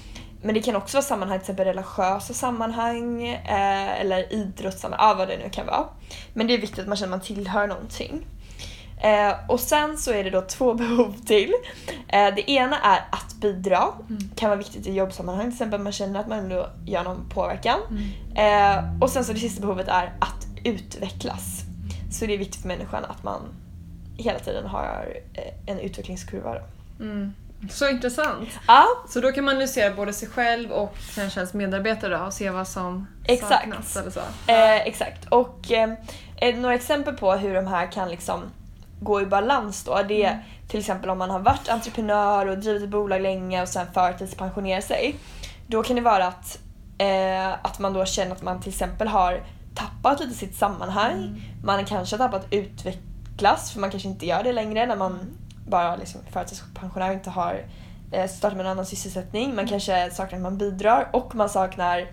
Men 0.43 0.55
det 0.55 0.62
kan 0.62 0.77
också 0.77 0.97
vara 0.97 1.05
sammanhang, 1.05 1.39
till 1.39 1.43
exempel 1.45 1.65
religiösa 1.67 2.35
sammanhang 2.35 3.27
eh, 3.29 4.01
eller 4.01 4.33
idrottssammanhang, 4.33 5.09
ja, 5.09 5.15
vad 5.15 5.29
det 5.29 5.37
nu 5.37 5.49
kan 5.51 5.67
vara. 5.67 5.85
Men 6.35 6.47
det 6.47 6.55
är 6.55 6.59
viktigt 6.59 6.79
att 6.79 6.87
man 6.89 6.97
känner 6.97 7.17
att 7.17 7.19
man 7.19 7.27
tillhör 7.27 7.67
någonting. 7.67 8.27
Eh, 9.03 9.35
och 9.49 9.61
sen 9.61 9.99
så 9.99 10.13
är 10.13 10.25
det 10.25 10.31
då 10.31 10.41
två 10.41 10.75
behov 10.85 11.15
till. 11.27 11.53
Eh, 12.09 12.35
det 12.35 12.51
ena 12.51 12.79
är 12.81 13.05
att 13.11 13.35
bidra. 13.41 13.83
Mm. 14.09 14.31
kan 14.37 14.49
vara 14.51 14.59
viktigt 14.59 14.87
i 14.87 14.95
jobbsammanhang, 14.95 15.45
till 15.45 15.53
exempel 15.53 15.81
man 15.81 15.93
känner 15.93 16.21
att 16.21 16.29
man 16.29 16.39
ändå 16.39 16.69
gör 16.87 17.05
någon 17.05 17.29
påverkan. 17.29 17.81
Mm. 17.91 18.85
Eh, 18.85 19.03
och 19.03 19.11
sen 19.11 19.25
så 19.25 19.33
det 19.33 19.39
sista 19.39 19.61
behovet 19.61 19.89
är 19.89 20.13
att 20.21 20.47
utvecklas. 20.65 21.61
Så 22.13 22.27
det 22.27 22.35
är 22.35 22.39
viktigt 22.39 22.61
för 22.61 22.69
människan 22.69 23.05
att 23.05 23.23
man 23.23 23.41
hela 24.17 24.39
tiden 24.39 24.67
har 24.67 25.07
eh, 25.35 25.73
en 25.73 25.81
utvecklingskurva. 25.81 26.57
Mm. 27.01 27.33
Så 27.71 27.89
intressant. 27.89 28.49
Ja, 28.67 28.85
Så 29.09 29.21
då 29.21 29.33
kan 29.33 29.45
man 29.45 29.53
analysera 29.55 29.95
både 29.95 30.13
sig 30.13 30.29
själv 30.29 30.71
och 30.71 30.97
kanske 31.15 31.41
ens 31.41 31.55
medarbetare 31.55 32.21
och 32.27 32.33
se 32.33 32.51
vad 32.51 32.69
som 32.69 33.07
Exakt. 33.25 33.51
saknas 33.53 33.97
eller 33.97 34.11
så. 34.11 34.21
eh, 34.47 34.77
exakt. 34.87 35.25
Och 35.29 35.73
eh, 35.73 36.57
några 36.57 36.75
exempel 36.75 37.15
på 37.15 37.33
hur 37.33 37.55
de 37.55 37.67
här 37.67 37.93
kan 37.93 38.09
liksom 38.09 38.41
gå 39.01 39.21
i 39.21 39.27
balans 39.27 39.85
då, 39.85 40.03
det 40.09 40.25
är 40.25 40.31
Mm. 40.33 40.45
till 40.69 40.81
exempel 40.81 41.11
om 41.11 41.19
man 41.19 41.31
har 41.31 41.41
varit 41.41 41.69
entreprenör 41.69 42.47
och 42.47 42.59
drivit 42.59 42.83
ett 42.83 42.89
bolag 42.89 43.21
länge 43.21 43.63
och 43.63 43.69
sen 43.69 43.87
förtidspensionerar 43.95 44.81
sig. 44.81 45.17
Då 45.67 45.83
kan 45.83 45.97
det 45.97 46.03
vara 46.03 46.27
att, 46.27 46.59
eh, 46.99 47.53
att 47.53 47.79
man 47.79 47.93
då 47.93 48.05
känner 48.05 48.33
att 48.33 48.43
man 48.43 48.61
till 48.61 48.69
exempel 48.69 49.09
har 49.09 49.41
tappat 49.75 50.21
lite 50.21 50.35
sitt 50.35 50.57
sammanhang. 50.57 51.13
Mm. 51.13 51.41
Man 51.65 51.85
kanske 51.85 52.17
har 52.17 52.29
tappat 52.29 52.47
utvecklas 52.51 53.73
för 53.73 53.81
man 53.81 53.91
kanske 53.91 54.09
inte 54.09 54.26
gör 54.26 54.43
det 54.43 54.53
längre 54.53 54.87
när 54.87 54.97
man 54.97 55.19
bara 55.69 55.97
liksom 55.97 56.21
förtidspensionär 56.31 57.09
och 57.09 57.15
inte 57.15 57.31
har 57.31 57.65
eh, 58.12 58.29
startat 58.29 58.57
med 58.57 58.67
en 58.67 58.73
annan 58.73 58.87
sysselsättning. 58.87 59.55
Man 59.55 59.67
kanske 59.67 60.11
saknar 60.11 60.38
att 60.38 60.43
man 60.43 60.59
bidrar 60.59 61.09
och 61.12 61.35
man 61.35 61.49
saknar 61.49 62.07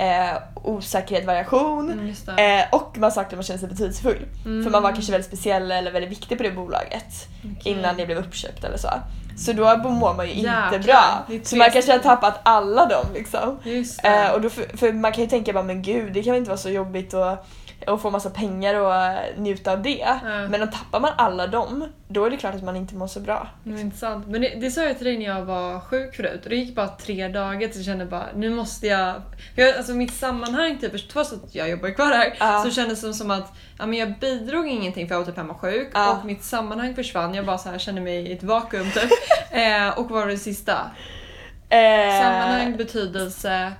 eh, 0.00 0.42
osäkerhet, 0.54 1.26
variation. 1.26 2.14
Mm. 2.28 2.60
Eh, 2.60 2.66
och 2.72 2.98
man 2.98 3.12
saknar 3.12 3.36
man 3.36 3.44
känner 3.44 3.58
sig 3.58 3.68
betydelsefull. 3.68 4.26
Mm. 4.44 4.64
För 4.64 4.70
man 4.70 4.82
var 4.82 4.92
kanske 4.92 5.12
väldigt 5.12 5.26
speciell 5.26 5.70
eller 5.70 5.92
väldigt 5.92 6.10
viktig 6.10 6.38
på 6.38 6.42
det 6.44 6.50
bolaget 6.50 7.28
Okej. 7.38 7.72
innan 7.72 7.96
det 7.96 8.06
blev 8.06 8.18
uppköpt 8.18 8.64
eller 8.64 8.76
så. 8.76 8.88
Så 9.36 9.52
då 9.52 9.76
mår 9.76 10.14
man 10.14 10.28
ju 10.28 10.34
Jäklar, 10.34 10.74
inte 10.74 10.78
bra. 10.78 11.26
Så 11.42 11.56
man 11.56 11.70
kanske 11.70 11.92
har 11.92 11.98
tappat 11.98 12.40
alla 12.42 12.86
dem 12.86 13.06
liksom. 13.14 13.58
Eh, 14.02 14.30
och 14.32 14.40
då 14.40 14.50
för, 14.50 14.76
för 14.76 14.92
man 14.92 15.12
kan 15.12 15.24
ju 15.24 15.30
tänka 15.30 15.52
bara 15.52 15.62
men 15.62 15.82
gud 15.82 16.12
det 16.12 16.22
kan 16.22 16.32
väl 16.32 16.38
inte 16.38 16.50
vara 16.50 16.58
så 16.58 16.70
jobbigt 16.70 17.14
att, 17.14 17.48
att 17.86 18.02
få 18.02 18.10
massa 18.10 18.30
pengar 18.30 18.74
och 18.74 19.16
njuta 19.40 19.72
av 19.72 19.82
det. 19.82 20.02
Mm. 20.02 20.50
Men 20.50 20.62
om 20.62 20.70
tappar 20.70 21.00
man 21.00 21.12
alla 21.16 21.46
dem 21.46 21.88
då 22.08 22.24
är 22.24 22.30
det 22.30 22.36
klart 22.36 22.54
att 22.54 22.62
man 22.64 22.76
inte 22.76 22.94
mår 22.94 23.06
så 23.06 23.20
bra. 23.20 23.48
Det 23.64 23.72
var 23.72 23.80
intressant. 23.80 24.26
Men 24.26 24.40
det, 24.40 24.48
det 24.48 24.70
sa 24.70 24.82
jag 24.82 24.96
till 24.96 25.06
dig 25.06 25.18
när 25.18 25.24
jag 25.26 25.44
var 25.44 25.80
sjuk 25.80 26.16
förut 26.16 26.40
och 26.44 26.50
det 26.50 26.56
gick 26.56 26.74
bara 26.74 26.88
tre 26.88 27.28
dagar 27.28 27.60
tills 27.60 27.76
jag 27.76 27.84
kände 27.84 28.06
bara 28.06 28.26
nu 28.34 28.50
måste 28.50 28.86
jag... 28.86 29.14
För 29.54 29.62
jag 29.62 29.76
alltså 29.76 29.92
mitt 29.92 30.14
sammanhang, 30.14 30.78
typ, 30.78 31.08
trots 31.10 31.32
att 31.32 31.54
jag 31.54 31.70
jobbar 31.70 31.90
kvar 31.90 32.06
här, 32.06 32.34
Ja. 32.38 32.62
så 32.64 32.70
kändes 32.70 33.00
det 33.00 33.14
som 33.14 33.30
att 33.30 33.52
ja, 33.78 33.86
men 33.86 33.98
jag 33.98 34.18
bidrog 34.18 34.68
ingenting 34.68 35.08
för 35.08 35.14
jag 35.14 35.20
var 35.20 35.26
typ 35.26 35.36
hemma 35.36 35.54
sjuk 35.54 35.90
Ja. 35.94 36.16
och 36.18 36.24
mitt 36.24 36.44
sammanhang 36.44 36.94
försvann. 36.94 37.34
Jag 37.34 37.46
bara 37.46 37.58
så 37.58 37.68
här 37.68 37.78
kände 37.78 38.00
mig 38.00 38.16
i 38.16 38.32
ett 38.32 38.42
vakuum 38.42 38.90
typ. 38.90 39.10
eh, 39.50 39.98
och 39.98 40.10
vad 40.10 40.20
var 40.20 40.26
det 40.26 40.38
sista? 40.38 40.90
Eh, 41.68 42.22
Sammanhang, 42.22 42.76
betydelse, 42.76 43.72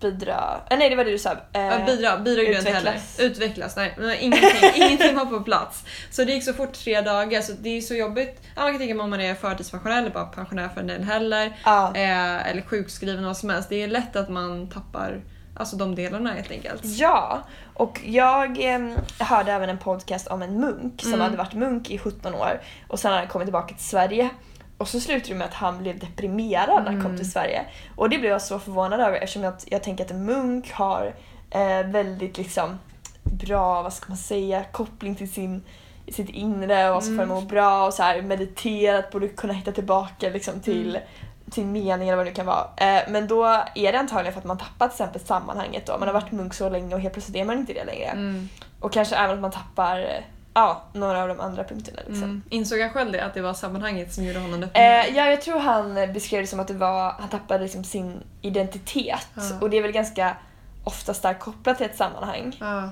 Bidra. 0.00 0.60
Eh, 0.70 0.78
nej 0.78 0.90
det 0.90 0.96
var 0.96 1.04
det 1.04 1.10
du 1.10 1.18
sa. 1.18 1.30
Eh, 1.32 1.38
Ja, 1.66 1.78
bidra, 1.86 2.16
bidra 2.18 2.42
jag 2.42 2.54
inte 2.58 2.70
heller. 2.70 3.00
utvecklas. 3.18 3.76
Nej. 3.76 3.94
men 3.98 4.18
Ingenting, 4.20 4.50
ingenting 4.74 5.16
var 5.16 5.26
på 5.26 5.40
plats. 5.40 5.84
Så 6.10 6.24
det 6.24 6.32
gick 6.32 6.44
så 6.44 6.52
fort 6.52 6.72
tre 6.72 7.00
dagar 7.00 7.40
så 7.40 7.52
det 7.52 7.76
är 7.76 7.80
så 7.80 7.94
jobbigt. 7.94 8.42
Ja, 8.56 8.62
man 8.62 8.72
kan 8.72 8.78
tänka 8.78 9.02
om 9.02 9.10
man 9.10 9.20
är 9.20 9.34
förtidspensionär 9.34 9.98
eller 9.98 10.10
bara 10.10 10.24
pensionär 10.24 10.68
för 10.68 10.80
en 10.80 10.86
del 10.86 11.02
heller. 11.04 11.56
Ja. 11.64 11.92
Eh, 11.94 12.50
eller 12.50 12.62
sjukskriven 12.62 13.24
vad 13.24 13.36
som 13.36 13.50
helst. 13.50 13.68
Det 13.68 13.82
är 13.82 13.88
lätt 13.88 14.16
att 14.16 14.28
man 14.28 14.68
tappar 14.70 15.20
alltså, 15.56 15.76
de 15.76 15.94
delarna 15.94 16.32
helt 16.32 16.50
enkelt. 16.50 16.80
Ja, 16.84 17.42
och 17.74 18.00
jag 18.04 18.74
eh, 18.74 18.80
hörde 19.18 19.52
även 19.52 19.68
en 19.68 19.78
podcast 19.78 20.26
om 20.26 20.42
en 20.42 20.60
munk 20.60 21.00
som 21.02 21.08
Mm. 21.12 21.20
hade 21.20 21.36
varit 21.36 21.54
munk 21.54 21.90
i 21.90 21.98
17 21.98 22.34
år 22.34 22.60
och 22.88 22.98
sen 22.98 23.10
hade 23.10 23.20
han 23.22 23.28
kommit 23.30 23.46
tillbaka 23.46 23.74
till 23.74 23.84
Sverige. 23.84 24.28
Och 24.78 24.88
så 24.88 25.00
slutade 25.00 25.28
det 25.32 25.38
med 25.38 25.46
att 25.46 25.54
han 25.54 25.78
blev 25.78 25.98
deprimerad 25.98 26.84
när 26.84 26.90
han 26.90 27.00
kom 27.00 27.06
Mm. 27.06 27.16
till 27.16 27.30
Sverige. 27.30 27.64
Och 27.96 28.10
det 28.10 28.18
blev 28.18 28.30
jag 28.30 28.42
så 28.42 28.58
förvånad 28.58 29.00
över 29.00 29.16
eftersom 29.16 29.42
jag, 29.44 29.54
jag 29.66 29.82
tänker 29.82 30.04
att 30.04 30.10
en 30.10 30.24
munk 30.24 30.72
har 30.72 31.14
eh, 31.50 31.86
väldigt 31.86 32.38
liksom 32.38 32.78
bra, 33.22 33.82
vad 33.82 33.92
ska 33.92 34.08
man 34.08 34.16
säga, 34.16 34.64
koppling 34.72 35.14
till 35.14 35.32
sin 35.32 35.62
sitt 36.12 36.28
inre 36.30 36.90
och 36.90 37.02
så 37.02 37.06
får 37.08 37.22
Mm. 37.22 37.28
må 37.28 37.40
bra 37.40 37.86
och 37.86 37.94
så 37.94 38.02
här 38.02 38.22
mediterat, 38.22 39.10
borde 39.10 39.28
kunna 39.28 39.52
hitta 39.52 39.72
tillbaka 39.72 40.28
liksom 40.28 40.60
till 40.60 40.88
Mm. 40.96 41.02
till 41.50 41.64
mening 41.66 42.08
eller 42.08 42.16
vad 42.16 42.26
det 42.26 42.30
nu 42.30 42.34
kan 42.34 42.46
vara. 42.46 42.66
Eh, 42.76 43.02
men 43.08 43.26
då 43.28 43.44
är 43.74 43.92
det 43.92 43.98
antagligen 43.98 44.32
för 44.32 44.40
att 44.40 44.44
man 44.46 44.58
tappar 44.58 44.88
till 44.88 44.94
exempel 44.94 45.20
sammanhanget 45.20 45.86
då. 45.86 45.98
Man 45.98 46.08
har 46.08 46.12
varit 46.12 46.32
munk 46.32 46.54
så 46.54 46.68
länge 46.68 46.94
och 46.94 47.00
helt 47.00 47.14
plötsligt 47.14 47.36
är 47.36 47.44
man 47.44 47.58
inte 47.58 47.72
det 47.72 47.84
längre. 47.84 48.04
Mm. 48.04 48.48
Och 48.80 48.92
kanske 48.92 49.16
även 49.16 49.34
att 49.34 49.40
man 49.40 49.50
tappar 49.50 49.98
eh, 50.00 50.22
ja, 50.58 50.82
några 50.92 51.22
av 51.22 51.28
de 51.28 51.40
andra 51.40 51.64
punkterna. 51.64 51.98
Liksom. 52.06 52.22
Mm. 52.24 52.42
Insåg 52.50 52.80
han 52.80 52.90
själv 52.90 53.12
det, 53.12 53.24
att 53.24 53.34
det 53.34 53.40
var 53.40 53.54
sammanhanget 53.54 54.12
som 54.14 54.24
gjorde 54.24 54.38
honom 54.38 54.60
deprimerad? 54.60 55.06
Eh, 55.06 55.16
ja, 55.16 55.26
jag 55.30 55.42
tror 55.42 55.58
han 55.58 55.94
beskrev 55.94 56.40
det 56.40 56.46
som 56.46 56.60
att 56.60 56.68
det 56.68 56.74
var, 56.74 57.12
han 57.18 57.28
tappade 57.28 57.62
liksom 57.62 57.84
sin 57.84 58.22
identitet. 58.42 59.26
Ja. 59.34 59.42
Och 59.60 59.70
det 59.70 59.76
är 59.78 59.82
väl 59.82 59.92
ganska 59.92 60.36
ofta 60.84 61.14
starkt 61.14 61.40
kopplat 61.40 61.76
till 61.76 61.86
ett 61.86 61.96
sammanhang. 61.96 62.56
Ja. 62.60 62.90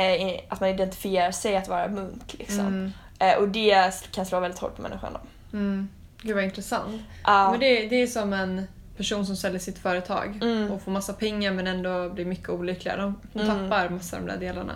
Eh, 0.00 0.40
att 0.48 0.60
man 0.60 0.68
identifierar 0.68 1.30
sig 1.30 1.56
att 1.56 1.68
vara 1.68 1.88
munk. 1.88 2.34
Liksom. 2.38 2.60
Mm. 2.60 2.92
Eh, 3.18 3.34
och 3.36 3.48
det 3.48 4.10
kan 4.10 4.26
slå 4.26 4.40
väldigt 4.40 4.60
hårt 4.60 4.76
på 4.76 4.82
människan. 4.82 5.12
Då. 5.12 5.20
Mm. 5.58 5.88
Gud 6.22 6.34
vad 6.34 6.44
intressant. 6.44 7.02
Ja. 7.24 7.50
Men 7.50 7.60
det, 7.60 7.88
det 7.88 8.02
är 8.02 8.06
som 8.06 8.32
en 8.32 8.66
person 8.96 9.26
som 9.26 9.36
säljer 9.36 9.60
sitt 9.60 9.78
företag 9.78 10.38
Mm. 10.42 10.70
och 10.70 10.82
får 10.82 10.90
massa 10.92 11.12
pengar 11.12 11.52
men 11.52 11.66
ändå 11.66 12.08
blir 12.10 12.24
mycket 12.24 12.48
olyckliga. 12.48 12.96
De, 12.96 13.20
de 13.32 13.40
Mm. 13.40 13.68
tappar 13.70 13.88
massa 13.88 14.16
av 14.16 14.22
de 14.26 14.32
där 14.32 14.38
delarna. 14.38 14.74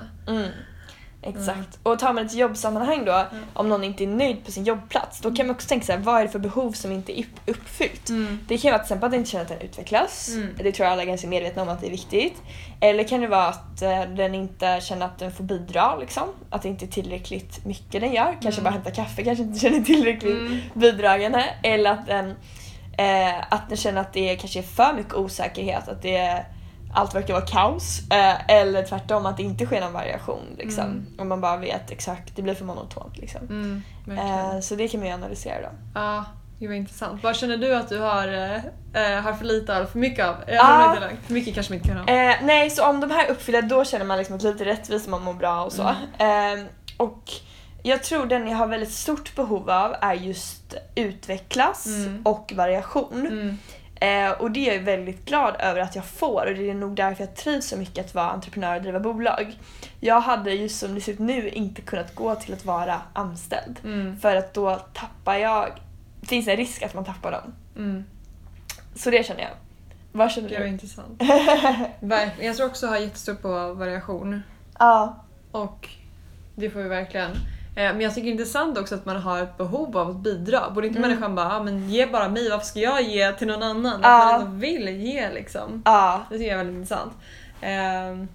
Mm. 1.22 1.38
Exakt. 1.40 1.78
Och 1.82 1.98
tar 1.98 2.12
man 2.12 2.26
ett 2.26 2.34
jobbsammanhang 2.34 3.04
då, 3.04 3.26
om 3.54 3.68
någon 3.68 3.84
inte 3.84 4.04
är 4.04 4.08
nöjd 4.08 4.44
på 4.44 4.52
sin 4.52 4.64
jobbplats, 4.64 5.20
då 5.20 5.34
kan 5.34 5.46
man 5.46 5.56
också 5.56 5.68
tänka 5.68 5.86
sig 5.86 5.98
vad 5.98 6.20
är 6.20 6.22
det 6.22 6.28
för 6.28 6.38
behov 6.38 6.72
som 6.72 6.92
inte 6.92 7.18
är 7.20 7.22
upp- 7.22 7.40
uppfyllt? 7.46 8.08
Mm. 8.08 8.38
Det 8.48 8.58
kan 8.58 8.68
ju 8.68 8.72
vara 8.72 8.78
till 8.78 8.84
exempel 8.84 9.06
att 9.06 9.10
den 9.12 9.18
inte 9.20 9.30
känner 9.30 9.42
att 9.44 9.48
den 9.50 9.60
utvecklas. 9.60 10.28
Mm. 10.28 10.54
Det 10.58 10.72
tror 10.72 10.84
jag 10.84 10.92
alla 10.92 11.02
är 11.02 11.06
ganska 11.06 11.28
medvetna 11.28 11.62
om 11.62 11.68
att 11.68 11.80
det 11.80 11.86
är 11.86 11.90
viktigt. 11.90 12.42
Eller 12.80 13.04
kan 13.04 13.20
det 13.20 13.26
vara 13.26 13.46
att 13.48 13.82
eh, 13.82 14.00
den 14.02 14.34
inte 14.34 14.80
känner 14.82 15.06
att 15.06 15.18
den 15.18 15.32
får 15.32 15.44
bidra 15.44 15.96
liksom. 15.96 16.28
Att 16.50 16.62
det 16.62 16.68
inte 16.68 16.84
är 16.84 16.88
tillräckligt 16.88 17.64
mycket 17.64 18.00
den 18.00 18.12
gör. 18.12 18.36
Kanske 18.42 18.60
Mm. 18.60 18.64
bara 18.64 18.74
hämta 18.74 18.90
kaffe, 18.90 19.24
kanske 19.24 19.44
inte 19.44 19.58
känner 19.60 19.80
tillräckligt 19.80 20.36
Mm. 20.38 20.58
bidragande. 20.74 21.44
Eller 21.62 21.90
att 21.90 22.06
den, 22.06 22.30
eh, 22.98 23.38
att 23.52 23.68
den 23.68 23.76
känner 23.78 24.00
att 24.00 24.12
det 24.12 24.36
kanske 24.36 24.58
är 24.58 24.62
för 24.62 24.92
mycket 24.96 25.14
osäkerhet. 25.14 25.88
Att 25.88 26.02
det 26.02 26.16
är, 26.16 26.44
allt 26.94 27.14
verkar 27.14 27.34
vara 27.34 27.46
kaos. 27.46 28.00
Eh, 28.10 28.50
eller 28.50 28.82
tvärtom 28.82 29.26
att 29.26 29.36
det 29.36 29.42
inte 29.42 29.66
sker 29.66 29.80
någon 29.80 29.92
variation. 29.92 30.42
Liksom. 30.58 30.84
Mm. 30.84 31.06
Om 31.18 31.28
man 31.28 31.40
bara 31.40 31.56
vet 31.56 31.90
exakt, 31.90 32.36
det 32.36 32.42
blir 32.42 32.54
för 32.54 32.64
monotont. 32.64 33.16
Liksom. 33.18 33.40
Mm. 33.48 34.18
Eh, 34.18 34.60
så 34.60 34.74
det 34.74 34.88
kan 34.88 35.00
man 35.00 35.08
ju 35.08 35.14
analysera 35.14 35.62
då. 35.62 35.68
Ja, 35.94 36.24
det 36.58 36.66
var 36.68 36.74
intressant. 36.74 37.22
Vad 37.22 37.36
känner 37.36 37.56
du 37.56 37.74
att 37.74 37.88
du 37.88 37.98
har, 37.98 38.28
eh, 38.28 39.20
har 39.22 39.32
för 39.32 39.44
lite 39.44 39.78
av, 39.78 39.86
för 39.86 39.98
mycket 39.98 40.26
av? 40.26 40.34
Jag 40.46 41.10
inte. 41.10 41.22
För 41.26 41.34
mycket 41.34 41.54
kanske 41.54 41.72
man 41.72 41.76
inte 41.76 41.88
kan 41.88 41.98
ha. 41.98 42.04
Nej, 42.42 42.70
så 42.70 42.86
om 42.86 43.00
de 43.00 43.10
här 43.10 43.26
är 43.26 43.30
uppfyllda 43.30 43.62
då 43.62 43.84
känner 43.84 44.04
man 44.04 44.18
liksom 44.18 44.36
ett 44.36 44.42
lite 44.42 44.64
rättvist 44.64 45.04
och 45.04 45.10
man 45.10 45.22
mår 45.22 45.34
bra 45.34 45.64
och 45.64 45.72
så. 45.72 45.82
Eh, 45.82 46.64
och 46.96 47.30
jag 47.82 48.02
tror 48.02 48.26
den 48.26 48.48
jag 48.48 48.56
har 48.56 48.66
väldigt 48.66 48.92
stort 48.92 49.36
behov 49.36 49.70
av 49.70 49.94
är 50.00 50.14
just 50.14 50.74
utvecklas 50.94 51.86
Mm. 51.86 52.22
och 52.24 52.52
variation. 52.56 53.58
Eh, 54.00 54.30
och 54.30 54.50
det 54.50 54.70
är 54.70 54.74
jag 54.74 54.82
väldigt 54.82 55.24
glad 55.24 55.56
över 55.58 55.80
att 55.80 55.94
jag 55.96 56.04
får 56.04 56.46
och 56.46 56.54
det 56.54 56.70
är 56.70 56.74
nog 56.74 56.96
därför 56.96 57.24
jag 57.24 57.36
trivs 57.36 57.66
så 57.68 57.76
mycket 57.76 58.06
att 58.06 58.14
vara 58.14 58.30
entreprenör 58.30 58.76
och 58.76 58.82
driva 58.82 59.00
bolag. 59.00 59.58
Jag 60.00 60.20
hade 60.20 60.52
just 60.52 60.78
som 60.78 60.94
det 60.94 61.00
ser 61.00 61.12
ut 61.12 61.18
nu 61.18 61.48
inte 61.48 61.80
kunnat 61.82 62.14
gå 62.14 62.34
till 62.34 62.52
att 62.54 62.64
vara 62.64 63.00
anställd. 63.12 63.80
Mm. 63.84 64.18
För 64.20 64.36
att 64.36 64.54
då 64.54 64.74
tappar 64.94 65.34
jag, 65.36 65.70
det 66.20 66.26
finns 66.26 66.48
en 66.48 66.56
risk 66.56 66.82
att 66.82 66.94
man 66.94 67.04
tappar 67.04 67.32
dem. 67.32 67.54
Mm. 67.76 68.04
Så 68.94 69.10
det 69.10 69.26
känner 69.26 69.40
jag. 69.42 69.50
Vad 70.12 70.30
känner 70.30 70.48
Det 70.48 70.54
var 70.58 70.64
du? 70.64 70.68
intressant. 70.68 71.22
Verkligen. 72.00 72.46
Jag 72.46 72.56
tror 72.56 72.66
också 72.66 72.86
att 72.86 72.92
ha 72.92 72.98
jättestor 72.98 73.34
på 73.34 73.74
variation. 73.74 74.42
Ja. 74.78 75.24
Och 75.50 75.88
det 76.54 76.70
får 76.70 76.80
vi 76.80 76.88
verkligen. 76.88 77.30
Eh, 77.78 77.92
Men 77.92 78.00
jag 78.00 78.14
tycker 78.14 78.24
det 78.24 78.30
är 78.30 78.32
intressant 78.32 78.78
också 78.78 78.94
att 78.94 79.06
man 79.06 79.16
har 79.16 79.42
ett 79.42 79.56
behov 79.56 79.96
av 79.96 80.10
att 80.10 80.16
bidra. 80.16 80.70
Borde 80.70 80.86
inte 80.86 80.98
Mm. 80.98 81.10
människan 81.10 81.34
bara 81.34 81.56
ah, 81.56 81.62
men 81.62 81.88
ge 81.90 82.06
bara 82.06 82.28
mig, 82.28 82.50
varför 82.50 82.66
ska 82.66 82.80
jag 82.80 83.02
ge 83.02 83.32
till 83.32 83.46
någon 83.46 83.62
annan? 83.62 84.00
Ja. 84.02 84.34
Att 84.34 84.40
man 84.40 84.40
ändå 84.46 84.56
vill 84.60 84.88
ge 84.88 85.30
liksom. 85.30 85.82
Ja. 85.84 86.22
Det 86.30 86.38
tycker 86.38 86.50
jag 86.50 86.60
är 86.60 86.64
väldigt 86.64 86.76
intressant. 86.80 87.12
Eh, 87.60 88.26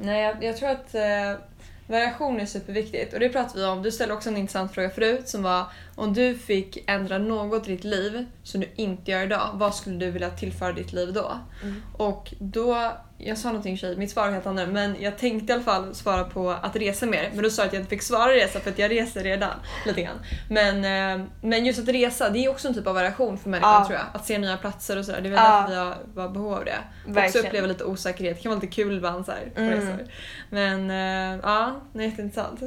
nej, 0.00 0.22
jag, 0.22 0.44
jag 0.44 0.56
tror 0.56 0.68
att 0.68 0.94
eh, 0.94 1.40
variation 1.86 2.40
är 2.40 2.46
superviktigt. 2.46 3.14
Och 3.14 3.20
det 3.20 3.28
pratade 3.28 3.58
vi 3.60 3.66
om. 3.66 3.82
Du 3.82 3.90
ställde 3.90 4.14
också 4.14 4.28
en 4.28 4.36
intressant 4.36 4.72
fråga 4.74 4.90
förut 4.90 5.28
som 5.28 5.42
var 5.42 5.64
om 5.96 6.14
du 6.14 6.34
fick 6.38 6.84
ändra 6.86 7.18
något 7.18 7.68
i 7.68 7.70
ditt 7.70 7.84
liv 7.84 8.26
som 8.42 8.60
du 8.60 8.68
inte 8.76 9.10
gör 9.10 9.22
idag, 9.22 9.48
vad 9.54 9.74
skulle 9.74 9.96
du 9.96 10.10
vilja 10.10 10.30
tillföra 10.30 10.72
ditt 10.72 10.92
liv 10.92 11.12
då? 11.12 11.32
Mm. 11.62 11.82
Och 11.96 12.34
då, 12.38 12.92
jag 13.20 13.38
sa 13.38 13.48
någonting 13.48 13.76
tjej, 13.76 13.96
mitt 13.96 14.10
svar 14.10 14.24
var 14.24 14.32
helt 14.32 14.46
annorlunda 14.46 14.72
men 14.80 14.96
jag 15.02 15.18
tänkte 15.18 15.52
i 15.52 15.54
alla 15.54 15.62
fall 15.64 15.94
svara 15.94 16.24
på 16.24 16.50
att 16.50 16.76
resa 16.76 17.06
mer. 17.06 17.30
Men 17.34 17.42
du 17.42 17.50
sa 17.50 17.64
att 17.64 17.72
jag 17.72 17.80
inte 17.80 17.90
fick 17.90 18.02
svara 18.02 18.32
resa 18.32 18.60
för 18.60 18.70
att 18.70 18.78
jag 18.78 18.90
reser 18.90 19.22
redan 19.24 19.50
lite 19.86 20.02
grann. 20.02 20.16
Men, 20.50 20.76
eh, 21.20 21.26
men 21.42 21.66
just 21.66 21.78
att 21.80 21.88
resa, 21.88 22.30
det 22.30 22.38
är 22.44 22.48
också 22.48 22.68
en 22.68 22.74
typ 22.74 22.86
av 22.86 22.94
variation 22.94 23.38
för 23.38 23.50
människan 23.50 23.72
Ja. 23.72 23.84
tror 23.86 23.98
jag. 23.98 24.06
Att 24.12 24.26
se 24.26 24.38
nya 24.38 24.56
platser 24.56 24.96
och 24.98 25.04
sådär. 25.04 25.20
Det 25.20 25.28
är 25.28 25.30
väl 25.30 25.40
Ja. 25.44 25.58
därför 25.68 26.04
vi 26.14 26.20
har, 26.20 26.28
behov 26.28 26.52
av 26.54 26.64
det. 26.64 26.78
Också 27.04 27.12
Verkligen. 27.12 27.46
uppleva 27.46 27.66
lite 27.66 27.84
osäkerhet, 27.84 28.36
det 28.36 28.42
kan 28.42 28.50
vara 28.50 28.60
lite 28.60 28.74
kul 28.74 28.96
ibland 28.96 29.24
så 29.26 29.32
här, 29.32 29.50
på 29.54 29.60
Mm. 29.60 29.74
resor. 29.74 30.06
Men 30.50 30.90
eh, 30.90 31.40
ja, 31.42 31.80
det 31.92 32.02
är 32.04 32.06
jätteintressant. 32.08 32.60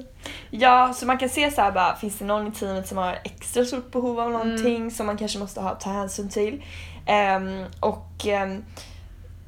Ja, 0.50 0.94
så 0.96 1.06
man 1.06 1.18
kan 1.18 1.30
se 1.30 1.52
så 1.52 1.62
här 1.62 1.72
bara, 1.72 1.96
finns 1.96 2.18
det 2.18 2.26
någon 2.26 2.48
i 2.48 2.52
teamet 2.52 2.88
som 2.88 2.98
har 2.98 3.20
extra 3.24 3.66
stort 3.66 3.92
behov 3.92 4.20
av 4.20 4.32
någonting 4.32 4.76
Mm. 4.76 4.92
som 4.92 5.06
man 5.06 5.18
kanske 5.18 5.40
måste 5.40 5.62
ha, 5.62 5.76
ta 5.76 5.90
hänsyn 5.90 6.30
till. 6.30 6.64
Ehm, 7.06 7.66
och 7.80 8.26
ehm, 8.28 8.64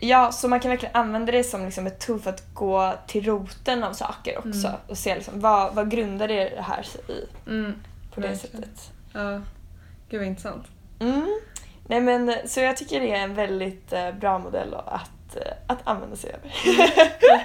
ja, 0.08 0.32
så 0.32 0.48
man 0.48 0.60
kan 0.60 0.70
verkligen 0.70 0.96
använda 0.96 1.32
det 1.32 1.44
som 1.44 1.66
liksom 1.66 1.88
ett 1.88 2.00
för 2.24 2.30
att 2.30 2.54
gå 2.54 2.94
till 3.08 3.26
roten 3.26 3.84
av 3.84 3.94
saker 3.94 4.38
också. 4.38 4.68
Mm. 4.68 4.80
Och 4.88 4.98
se 4.98 5.16
liksom, 5.16 5.40
vad, 5.40 5.76
vad 5.76 5.92
grundar 5.92 6.28
det 6.28 6.54
här 6.62 6.84
sig 6.84 7.02
i 7.08 7.50
Mm. 7.50 7.76
på 8.14 8.22
det 8.22 8.28
Verkligen. 8.28 8.52
sättet. 8.62 8.92
Ja, 9.14 9.42
gud 10.10 10.20
vad 10.20 10.28
intressant. 10.28 10.66
Mm. 11.00 11.40
Nej 11.88 12.02
men 12.02 12.36
så 12.46 12.60
jag 12.60 12.78
tycker 12.78 13.00
det 13.00 13.12
är 13.12 13.24
en 13.24 13.34
väldigt 13.36 13.94
eh, 13.94 14.12
bra 14.12 14.40
modell 14.40 14.74
att, 14.74 15.36
eh, 15.36 15.54
att 15.68 15.78
använda 15.84 16.16
sig 16.16 16.34
av. 16.34 16.40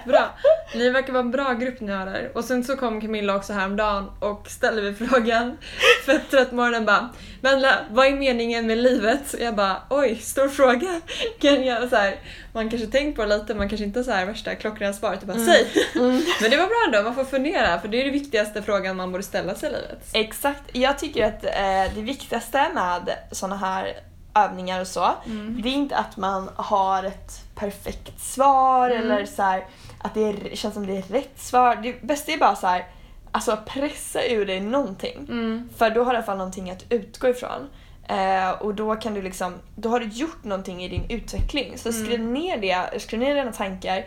Bra. 0.09 0.31
Ni 0.75 0.91
verkar 0.91 1.13
vara 1.13 1.21
en 1.23 1.31
bra 1.31 1.53
grupp 1.53 1.81
ni 1.81 1.93
har 1.93 2.07
där. 2.07 2.31
Och 2.35 2.45
sen 2.45 2.65
så 2.65 2.77
kom 2.77 3.01
Camilla 3.01 3.37
också 3.37 3.53
häromdagen 3.53 4.11
och 4.21 4.49
ställde 4.49 4.83
mig 4.83 4.95
frågan 4.95 5.57
för 6.05 6.19
trött 6.31 6.53
morgonen 6.53 6.85
bara 6.85 7.09
Vendela, 7.41 7.79
vad 7.91 8.07
är 8.07 8.17
meningen 8.17 8.67
med 8.67 8.79
livet? 8.79 9.35
Jag 9.41 9.55
bara 9.57 9.83
oj, 9.91 10.17
stor 10.17 10.49
fråga. 10.49 11.01
Kan 11.41 11.65
jag 11.65 11.89
så 11.91 11.97
här, 11.97 12.17
man 12.53 12.71
kanske 12.71 12.87
tänkt 12.89 13.17
på 13.17 13.25
det 13.25 13.37
lite, 13.39 13.55
man 13.55 13.69
kanske 13.69 13.85
inte 13.85 14.05
så 14.05 14.11
här 14.11 14.27
värsta 14.27 14.55
klockrena 14.55 14.93
svaret 14.93 15.23
bara 15.23 15.39
säg. 15.39 15.67
Mm. 15.95 16.11
Men 16.41 16.51
det 16.51 16.57
var 16.57 16.67
bra 16.67 16.77
ändå, 16.87 17.03
man 17.03 17.15
får 17.15 17.25
fundera 17.25 17.81
för 17.81 17.89
det 17.89 18.01
är 18.01 18.05
det 18.05 18.11
viktigaste 18.11 18.63
frågan 18.63 18.97
man 18.97 19.13
borde 19.13 19.25
ställa 19.25 19.55
sig 19.55 19.69
i 19.69 19.73
livet. 19.73 20.09
Exakt. 20.13 20.63
Jag 20.73 20.99
tycker 20.99 21.27
att 21.27 21.45
eh, 21.45 21.95
det 21.95 22.03
viktigaste 22.03 22.67
med 22.75 23.11
såna 23.33 23.57
här 23.57 23.93
övningar 24.35 24.81
och 24.81 24.87
så, 24.87 25.11
Mm. 25.27 25.61
det 25.63 25.69
är 25.69 25.73
inte 25.73 25.97
att 25.97 26.17
man 26.17 26.51
har 26.57 27.03
ett 27.05 27.41
perfekt 27.55 28.21
svar 28.21 28.91
Mm. 28.91 29.11
eller 29.11 29.27
så 29.27 29.43
här, 29.43 29.65
att 30.05 30.15
det 30.15 30.21
är, 30.21 30.57
känns 30.57 30.75
som 30.75 30.87
det 30.87 30.97
är 30.97 31.03
rätt 31.03 31.41
svar. 31.41 31.77
Det 31.83 32.03
bästa 32.03 32.33
är 32.33 32.39
bara 32.39 32.57
så 32.57 32.67
här, 32.67 32.87
alltså 33.33 33.59
pressa 33.67 34.25
ur 34.25 34.47
dig 34.47 34.61
någonting. 34.61 35.17
Mm. 35.29 35.69
För 35.77 35.91
då 35.91 36.05
har 36.05 36.11
du 36.13 36.15
i 36.15 36.17
alla 36.17 36.27
fall 36.27 36.37
någonting 36.39 36.71
att 36.71 36.85
utgå 36.89 37.29
ifrån. 37.29 37.69
Eh, 38.09 38.51
och 38.51 38.75
då 38.75 38.97
kan 38.97 39.15
du 39.15 39.23
liksom, 39.23 39.55
då 39.77 39.89
har 39.89 40.01
du 40.01 40.07
gjort 40.07 40.45
någonting 40.45 40.83
i 40.85 40.89
din 40.89 41.05
utveckling. 41.09 41.79
Så 41.79 41.89
Mm. 41.89 42.05
skriv 42.05 42.21
ner 42.21 42.59
det, 42.59 43.01
skriv 43.03 43.21
ner 43.21 43.35
dina 43.35 43.53
tankar. 43.53 44.05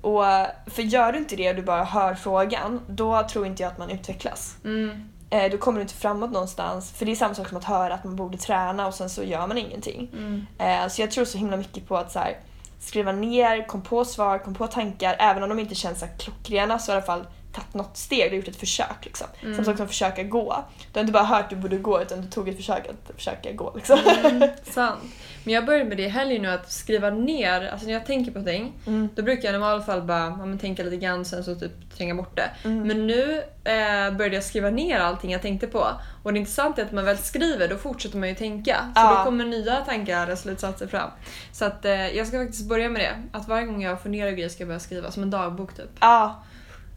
Och, 0.00 0.24
för 0.66 0.82
gör 0.82 1.12
du 1.12 1.18
inte 1.18 1.36
det 1.36 1.50
och 1.50 1.56
du 1.56 1.62
bara 1.62 1.84
hör 1.84 2.14
frågan, 2.14 2.80
då 2.88 3.28
tror 3.28 3.46
inte 3.46 3.62
jag 3.62 3.72
att 3.72 3.78
man 3.78 3.90
utvecklas. 3.90 4.56
Mm. 4.64 5.08
Eh, 5.30 5.50
då 5.50 5.58
kommer 5.58 5.78
du 5.78 5.82
inte 5.82 5.94
framåt 5.94 6.30
någonstans. 6.32 6.92
För 6.92 7.06
det 7.06 7.12
är 7.12 7.16
samma 7.16 7.34
sak 7.34 7.48
som 7.48 7.56
att 7.56 7.64
höra 7.64 7.94
att 7.94 8.04
man 8.04 8.16
borde 8.16 8.38
träna 8.38 8.86
och 8.86 8.94
sen 8.94 9.10
så 9.10 9.22
gör 9.22 9.46
man 9.46 9.58
ingenting. 9.58 10.10
Mm. 10.12 10.46
Eh, 10.58 10.88
så 10.88 11.02
jag 11.02 11.10
tror 11.10 11.24
så 11.24 11.38
himla 11.38 11.56
mycket 11.56 11.88
på 11.88 11.96
att 11.96 12.12
så 12.12 12.18
här, 12.18 12.36
skriva 12.80 13.12
ner, 13.12 13.66
kom 13.66 13.82
på 13.82 14.04
svar, 14.04 14.38
kom 14.38 14.54
på 14.54 14.66
tankar. 14.66 15.16
Även 15.18 15.42
om 15.42 15.48
de 15.48 15.58
inte 15.58 15.74
känns 15.74 16.00
så 16.00 16.06
klockrena 16.18 16.78
så 16.78 16.92
i 16.92 16.94
alla 16.94 17.02
fall 17.02 17.26
tagit 17.52 17.74
något 17.74 17.96
steg, 17.96 18.24
du 18.24 18.28
har 18.28 18.36
gjort 18.36 18.48
ett 18.48 18.56
försök. 18.60 19.04
Liksom. 19.04 19.26
Mm. 19.42 19.54
Samma 19.54 19.64
sak 19.64 19.76
som 19.76 19.84
att 19.84 19.90
försöka 19.90 20.22
gå. 20.22 20.64
Du 20.92 20.98
har 20.98 21.00
inte 21.00 21.12
bara 21.12 21.24
hört 21.24 21.44
att 21.44 21.50
du 21.50 21.56
borde 21.56 21.78
gå 21.78 22.02
utan 22.02 22.20
du 22.20 22.28
tog 22.28 22.48
ett 22.48 22.56
försök 22.56 22.88
att 22.88 23.16
försöka 23.16 23.52
gå. 23.52 23.72
Liksom. 23.76 23.98
Mm. 24.24 24.48
Sant. 24.64 25.00
Men 25.44 25.54
jag 25.54 25.66
började 25.66 25.84
med 25.84 25.96
det 25.96 26.02
i 26.02 26.08
helgen 26.08 26.42
nu 26.42 26.48
att 26.50 26.72
skriva 26.72 27.10
ner, 27.10 27.68
alltså 27.72 27.86
när 27.86 27.92
jag 27.92 28.06
tänker 28.06 28.32
på 28.32 28.42
ting 28.42 28.72
Mm. 28.86 29.08
Då 29.14 29.22
brukar 29.22 29.52
jag 29.52 29.60
i 29.60 29.64
alla 29.64 29.82
fall 29.82 30.02
bara 30.02 30.18
ja, 30.38 30.46
men 30.46 30.58
tänka 30.58 30.82
lite 30.82 30.96
grann 30.96 31.24
sen 31.24 31.44
så 31.44 31.54
typ 31.54 31.96
tränga 31.96 32.14
bort 32.14 32.36
det. 32.36 32.50
Mm. 32.64 32.86
Men 32.88 33.06
nu 33.06 33.42
eh, 33.64 34.10
började 34.16 34.34
jag 34.34 34.44
skriva 34.44 34.70
ner 34.70 34.98
allting 34.98 35.32
jag 35.32 35.42
tänkte 35.42 35.66
på. 35.66 35.86
Och 36.22 36.32
det 36.32 36.38
intressanta 36.38 36.80
är 36.82 36.86
att 36.86 36.92
man 36.92 37.04
väl 37.04 37.18
skriver 37.18 37.68
då 37.68 37.76
fortsätter 37.76 38.18
man 38.18 38.28
ju 38.28 38.34
tänka. 38.34 38.76
Så 38.94 39.00
Ja. 39.00 39.18
då 39.18 39.24
kommer 39.24 39.44
nya 39.44 39.76
tankar 39.80 40.30
och 40.30 40.38
slutsatser 40.38 40.86
fram. 40.86 41.10
Så 41.52 41.64
att 41.64 41.84
eh, 41.84 42.08
jag 42.16 42.26
ska 42.26 42.38
faktiskt 42.38 42.68
börja 42.68 42.88
med 42.88 43.02
det. 43.02 43.38
Att 43.38 43.48
varje 43.48 43.66
gång 43.66 43.82
jag 43.82 44.02
funderar 44.02 44.30
på 44.30 44.34
grejer 44.34 44.48
ska 44.48 44.60
jag 44.60 44.68
börja 44.68 44.80
skriva 44.80 45.10
som 45.10 45.22
en 45.22 45.30
dagbok 45.30 45.74
typ. 45.76 45.90
Ja, 46.00 46.42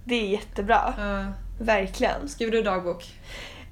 det 0.05 0.15
är 0.15 0.27
jättebra. 0.27 0.93
Uh, 0.99 1.29
Verkligen. 1.59 2.29
skriver 2.29 2.51
du 2.51 2.61
dagbok? 2.61 3.05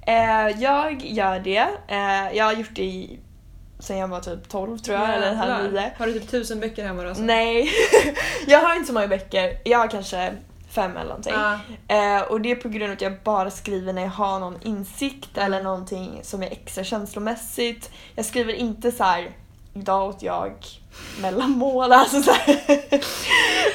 Eh, 0.08 0.62
jag 0.62 1.06
gör 1.06 1.40
det. 1.40 1.68
Eh, 1.88 2.38
jag 2.38 2.46
har 2.46 2.54
gjort 2.54 2.76
det 2.76 2.84
i, 2.84 3.20
sen 3.80 3.98
jag 3.98 4.08
var 4.08 4.20
typ 4.20 4.50
12 4.50 4.78
tror 4.78 4.98
jag, 4.98 5.14
eller 5.14 5.34
halv 5.34 5.74
nio. 5.74 5.92
Har 5.98 6.08
du 6.08 6.14
typ 6.14 6.30
tusen 6.30 6.60
böcker 6.60 6.86
hemma 6.86 7.04
då? 7.04 7.10
alltså? 7.10 7.24
Nej, 7.24 7.70
jag 8.48 8.60
har 8.60 8.76
inte 8.76 8.88
så 8.88 8.94
många 8.94 9.08
böcker. 9.08 9.58
Jag 9.64 9.80
har 9.80 9.88
kanske 9.88 10.34
fem 10.70 10.92
eller 10.92 11.08
någonting. 11.08 11.34
Ja. 11.34 11.60
Eh, 11.88 12.22
och 12.22 12.42
det 12.42 12.52
är 12.52 12.56
på 12.56 12.70
grund 12.70 12.84
av 12.84 12.92
att 12.92 13.02
jag 13.02 13.20
bara 13.24 13.52
skriver 13.52 13.94
när 13.94 14.02
jag 14.02 14.10
har 14.10 14.40
någon 14.40 14.62
insikt 14.62 15.38
eller 15.38 15.64
någonting 15.64 16.20
som 16.24 16.44
är 16.44 16.52
extra 16.52 16.84
känslomässigt. 16.84 17.92
Jag 18.16 18.26
skriver 18.26 18.54
inte 18.54 18.92
så 18.92 19.04
här 19.04 19.32
idag 19.74 20.10
åt 20.10 20.24
jag 20.24 20.54
mellanmål, 21.22 21.92
alltså 21.94 22.22
så 22.22 22.32
här. 22.32 22.58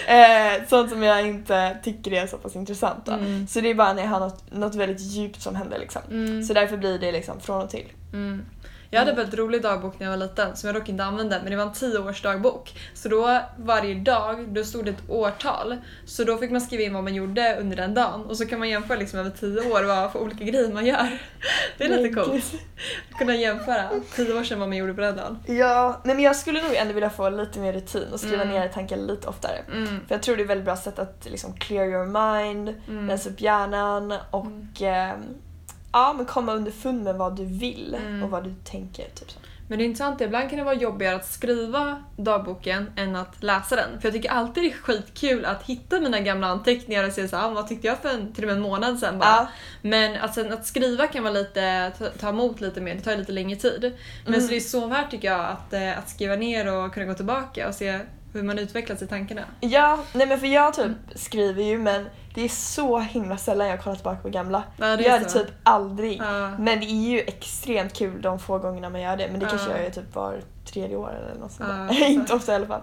Eh, 0.08 0.68
Sånt 0.68 0.90
som 0.90 1.02
jag 1.02 1.26
inte 1.26 1.76
tycker 1.82 2.12
är 2.12 2.26
så 2.26 2.38
pass 2.38 2.56
intressant. 2.56 3.08
Mm. 3.08 3.46
Så 3.46 3.60
det 3.60 3.70
är 3.70 3.74
bara 3.74 3.92
när 3.92 4.02
jag 4.02 4.10
har 4.10 4.20
något, 4.20 4.52
något 4.52 4.74
väldigt 4.74 5.00
djupt 5.00 5.42
som 5.42 5.56
händer 5.56 5.78
liksom. 5.78 6.02
Mm. 6.10 6.42
Så 6.42 6.52
därför 6.52 6.76
blir 6.76 6.98
det 6.98 7.12
liksom 7.12 7.40
från 7.40 7.62
och 7.62 7.70
till. 7.70 7.86
Mm. 8.12 8.44
Jag 8.90 8.98
hade 8.98 9.10
en 9.10 9.16
väldigt 9.16 9.38
rolig 9.38 9.62
dagbok 9.62 9.98
när 10.00 10.06
jag 10.06 10.10
var 10.18 10.26
liten 10.26 10.56
som 10.56 10.66
jag 10.66 10.76
dock 10.76 10.88
inte 10.88 11.04
använde 11.04 11.40
men 11.42 11.50
det 11.50 11.56
var 11.56 11.64
en 11.64 11.72
10 11.72 11.98
års 11.98 12.22
dagbok. 12.22 12.72
Så 12.94 13.08
då 13.08 13.40
varje 13.58 13.94
dag, 13.94 14.48
då 14.48 14.64
stod 14.64 14.84
det 14.84 14.90
ett 14.90 15.02
årtal. 15.10 15.76
Så 16.06 16.24
då 16.24 16.36
fick 16.36 16.50
man 16.50 16.60
skriva 16.60 16.82
in 16.82 16.94
vad 16.94 17.04
man 17.04 17.14
gjorde 17.14 17.56
under 17.60 17.76
den 17.76 17.94
dagen 17.94 18.24
och 18.24 18.36
så 18.36 18.46
kan 18.46 18.58
man 18.58 18.68
jämföra 18.68 18.98
liksom 18.98 19.18
över 19.18 19.30
10 19.30 19.60
år 19.72 19.84
vad 19.84 20.12
för 20.12 20.18
olika 20.22 20.44
grejer 20.44 20.72
man 20.72 20.86
gör. 20.86 21.18
Det 21.78 21.84
är 21.84 21.88
lite 22.02 22.14
coolt. 22.14 22.44
Att 23.12 23.18
kunna 23.18 23.34
jämföra 23.34 23.90
10 24.14 24.38
år 24.38 24.44
sedan 24.44 24.58
vad 24.60 24.68
man 24.68 24.78
gjorde 24.78 24.94
på 24.94 25.00
den 25.00 25.16
dagen. 25.16 25.38
Ja, 25.46 26.00
nej 26.04 26.14
men 26.14 26.24
jag 26.24 26.36
skulle 26.36 26.62
nog 26.62 26.74
ändå 26.74 26.94
vilja 26.94 27.10
få 27.10 27.28
lite 27.30 27.58
mer 27.60 27.72
rutin 27.72 28.12
och 28.12 28.20
skriva 28.20 28.42
Mm. 28.42 28.54
ner 28.54 28.68
tankar 28.68 28.96
lite 28.96 29.28
oftare. 29.28 29.58
Mm. 29.72 29.86
För 29.86 30.14
jag 30.14 30.22
tror 30.22 30.36
det 30.36 30.40
är 30.40 30.44
ett 30.44 30.50
väldigt 30.50 30.64
bra 30.64 30.76
sätt 30.76 30.98
att 30.98 31.26
liksom 31.30 31.52
clear 31.52 31.86
your 31.86 32.06
mind, 32.06 32.74
Mm. 32.88 33.08
rensa 33.08 33.30
upp 33.30 33.40
hjärnan 33.40 34.14
och 34.30 34.82
eh, 34.82 35.14
ja, 35.92 36.12
men 36.16 36.26
komma 36.26 36.52
underfund 36.52 37.02
med 37.04 37.14
vad 37.14 37.36
du 37.36 37.44
vill 37.44 37.96
Mm. 38.00 38.22
och 38.22 38.30
vad 38.30 38.44
du 38.44 38.54
tänker. 38.64 39.04
Typ 39.04 39.30
så. 39.30 39.38
Men 39.70 39.78
det 39.78 39.84
är 39.84 39.86
intressant, 39.86 40.20
ibland 40.20 40.48
kan 40.50 40.58
det 40.58 40.64
vara 40.64 40.74
jobbigare 40.74 41.16
att 41.16 41.26
skriva 41.26 42.02
dagboken 42.16 42.90
än 42.96 43.16
att 43.16 43.42
läsa 43.42 43.76
den. 43.76 44.00
För 44.00 44.08
jag 44.08 44.14
tycker 44.14 44.30
alltid 44.30 44.62
det 44.64 44.68
är 44.68 44.72
skitkul 44.74 45.44
att 45.44 45.62
hitta 45.62 46.00
mina 46.00 46.20
gamla 46.20 46.46
anteckningar 46.46 47.06
och 47.06 47.12
se 47.12 47.28
så, 47.28 47.36
ah, 47.36 47.48
vad 47.50 47.68
tyckte 47.68 47.86
jag 47.86 47.98
för 47.98 48.08
en, 48.08 48.32
till 48.32 48.44
och 48.44 48.48
med 48.48 48.56
en 48.56 48.62
månad 48.62 48.98
sedan 48.98 49.18
bara. 49.18 49.28
Ja. 49.28 49.48
Men 49.82 50.16
att, 50.20 50.34
sen, 50.34 50.52
att 50.52 50.66
skriva 50.66 51.06
kan 51.06 51.22
vara 51.22 51.32
lite, 51.34 51.92
ta, 51.98 52.06
ta 52.06 52.28
emot 52.28 52.60
lite 52.60 52.80
mer, 52.80 52.94
det 52.94 53.00
tar 53.00 53.16
lite 53.16 53.32
längre 53.32 53.56
tid. 53.58 53.92
Men 54.24 54.34
Mm. 54.34 54.40
så 54.40 54.48
det 54.50 54.56
är 54.56 54.60
så 54.60 54.86
värt 54.86 55.10
tycker 55.10 55.28
jag 55.28 55.40
att, 55.44 55.72
eh, 55.72 55.98
att 55.98 56.08
skriva 56.08 56.36
ner 56.36 56.72
och 56.74 56.92
kunna 56.94 57.06
gå 57.06 57.14
tillbaka 57.14 57.68
och 57.68 57.74
se 57.74 58.00
hur 58.32 58.42
man 58.42 58.58
utvecklas 58.58 59.02
i 59.02 59.06
tankarna. 59.06 59.42
Ja, 59.60 59.98
nej 60.12 60.26
men 60.26 60.40
för 60.40 60.46
jag 60.46 60.74
typ 60.74 60.92
skriver 61.14 61.62
ju 61.62 61.78
men 61.78 62.06
det 62.34 62.44
är 62.44 62.48
så 62.48 62.98
himla 62.98 63.36
sällan 63.36 63.68
jag 63.68 63.82
kollar 63.82 63.96
tillbaka 63.96 64.16
på 64.22 64.28
gamla. 64.28 64.62
Ja, 64.76 64.86
jag 64.88 64.98
det 64.98 65.04
gör 65.04 65.14
är 65.14 65.18
det 65.20 65.24
typ 65.30 65.46
aldrig. 65.62 66.18
Ja. 66.22 66.50
Men 66.58 66.80
det 66.80 66.86
är 66.86 67.10
ju 67.10 67.20
extremt 67.20 67.92
kul 67.92 68.22
de 68.22 68.38
få 68.38 68.58
gångerna 68.58 68.90
man 68.90 69.00
gör 69.00 69.16
det. 69.16 69.28
Men 69.30 69.40
det 69.40 69.46
kanske 69.46 69.70
Ja. 69.70 69.76
jag 69.76 69.84
gör 69.84 69.90
typ 69.90 70.14
var 70.14 70.40
tredje 70.72 70.96
år 70.96 71.14
eller 71.16 71.40
något 71.40 71.52
sånt 71.52 71.68
där. 71.68 72.08
Inte 72.08 72.34
ofta 72.34 72.52
i 72.52 72.54
alla 72.54 72.66
fall. 72.66 72.80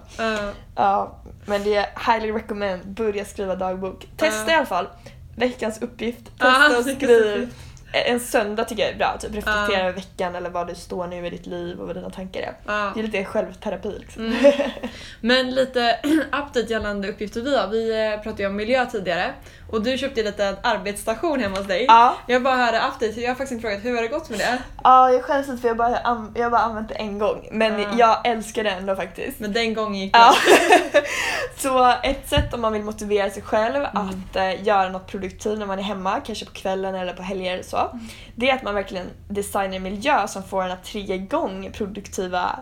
Ja. 0.76 1.16
Men 1.46 1.64
det 1.64 1.76
är 1.76 2.14
highly 2.14 2.32
recommend. 2.32 2.88
Börja 2.88 3.26
skriva 3.26 3.56
dagbok. 3.56 4.08
Testa 4.18 4.52
i 4.52 4.56
alla 4.56 4.66
fall. 4.66 4.88
Veckans 5.36 5.82
uppgift. 5.82 6.26
Testa 6.40 6.78
och 6.78 6.86
skriv. 6.86 7.54
Uppgift. 7.96 8.10
En 8.10 8.20
söndag 8.20 8.64
tycker 8.64 8.84
jag 8.84 8.92
är 8.92 8.98
bra. 8.98 9.18
Typ 9.20 9.36
reflektera 9.36 9.82
över 9.82 9.94
veckan 9.94 10.36
eller 10.36 10.50
vad 10.50 10.68
du 10.68 10.76
står 10.76 11.08
nu 11.08 11.28
i 11.28 11.30
ditt 11.30 11.46
liv 11.46 11.80
och 11.80 11.88
vad 11.88 11.96
dina 11.96 12.10
tankar 12.10 12.42
är. 12.42 12.54
Det 12.94 13.00
är 13.00 13.04
lite 13.04 13.26
självterapi 13.26 14.00
liksom. 14.00 14.26
Mm. 14.26 14.54
Men 15.22 15.52
lite 15.52 16.00
update 16.28 16.74
gällande 16.74 17.10
uppgifter 17.10 17.42
vi 17.42 17.58
har. 17.58 17.68
Vi 17.68 18.14
eh, 18.14 18.22
pratade 18.22 18.44
ju 18.44 18.50
om 18.50 18.56
miljö 18.56 18.86
tidigare 18.86 19.34
och 19.76 19.82
du 19.84 19.98
köpte 19.98 20.20
ju 20.20 20.26
lite 20.26 20.58
arbetsstation 20.64 21.40
hemma 21.40 21.58
hos 21.58 21.68
dig. 21.68 21.86
Ja, 21.88 22.16
Jag 22.28 22.44
bara 22.44 22.56
hörde 22.56 22.78
update, 22.78 23.22
jag 23.22 23.30
har 23.30 23.36
faktiskt 23.36 23.52
inte 23.52 23.62
frågat 23.62 23.86
hur 23.86 23.96
har 23.96 24.02
det 24.02 24.08
gått 24.08 24.30
med 24.30 24.40
det? 24.40 24.58
ja, 24.84 25.12
jag 25.12 25.24
skäms 25.24 25.48
lite 25.48 25.62
för 25.62 25.68
jag 25.68 25.78
bara, 25.78 25.92
jag 26.36 26.44
har 26.44 26.50
bara 26.50 26.62
använt 26.62 26.90
det 26.90 26.96
en 26.96 27.20
gång. 27.20 27.48
Men 27.52 27.80
Ja. 27.82 27.88
jag 27.98 28.28
älskar 28.28 28.64
det 28.64 28.70
ändå 28.70 28.96
faktiskt. 28.96 29.40
Men 29.40 29.54
den 29.54 29.74
gången 29.74 30.02
gick 30.02 30.14
det. 30.14 30.20
Ja. 30.20 30.34
Så 31.58 31.94
ett 32.04 32.30
sätt 32.30 32.54
om 32.54 32.62
man 32.62 32.74
vill 32.74 32.84
motivera 32.84 33.30
sig 33.30 33.42
själv 33.44 33.76
Mm. 33.76 33.90
att 34.08 34.36
eh, 34.36 34.64
göra 34.68 34.90
något 34.90 35.08
produktivt 35.08 35.60
när 35.60 35.66
man 35.66 35.80
är 35.80 35.84
hemma, 35.84 36.20
kanske 36.26 36.46
på 36.46 36.52
kvällen 36.52 36.96
eller 36.96 37.14
på 37.14 37.22
helger 37.24 37.62
så. 37.64 37.78
Mm. 37.78 38.08
Det 38.36 38.50
är 38.50 38.56
att 38.56 38.64
man 38.64 38.76
verkligen 38.76 39.08
designar 39.28 39.76
en 39.76 39.84
miljö 39.84 40.28
som 40.28 40.44
får 40.44 40.64
en 40.64 40.72
att 40.72 40.84
trigga 40.84 41.16
igång 41.16 41.72
produktiva 41.74 42.60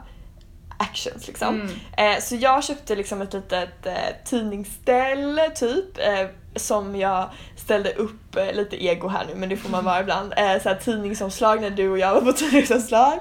actions 0.89 1.27
liksom. 1.27 1.61
Mm. 1.61 2.15
Eh, 2.15 2.21
så 2.21 2.35
jag 2.35 2.63
köpte 2.63 2.95
liksom 2.95 3.21
ett 3.21 3.33
litet 3.33 3.85
eh, 3.85 3.93
tidningsställ 4.25 5.41
typ 5.55 5.97
eh, 5.97 6.27
som 6.55 6.95
jag 6.95 7.29
ställde 7.55 7.93
upp, 7.93 8.35
eh, 8.35 8.53
lite 8.53 8.85
ego 8.85 9.07
här 9.07 9.25
nu 9.25 9.35
men 9.35 9.49
det 9.49 9.57
får 9.57 9.69
man 9.69 9.85
vara 9.85 9.99
ibland, 10.01 10.33
eh, 10.37 10.61
så 10.61 10.69
här, 10.69 10.75
tidningsomslag 10.75 11.61
när 11.61 11.69
du 11.69 11.89
och 11.89 11.99
jag 11.99 12.13
var 12.13 12.21
på 12.21 12.33
tidningsomslag. 12.37 13.19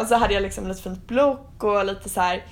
Och 0.00 0.06
så 0.06 0.14
hade 0.14 0.34
jag 0.34 0.42
liksom 0.42 0.68
lite 0.68 0.82
fint 0.82 1.06
block 1.06 1.64
och 1.64 1.84
lite 1.84 2.08
så 2.08 2.20
här 2.20 2.44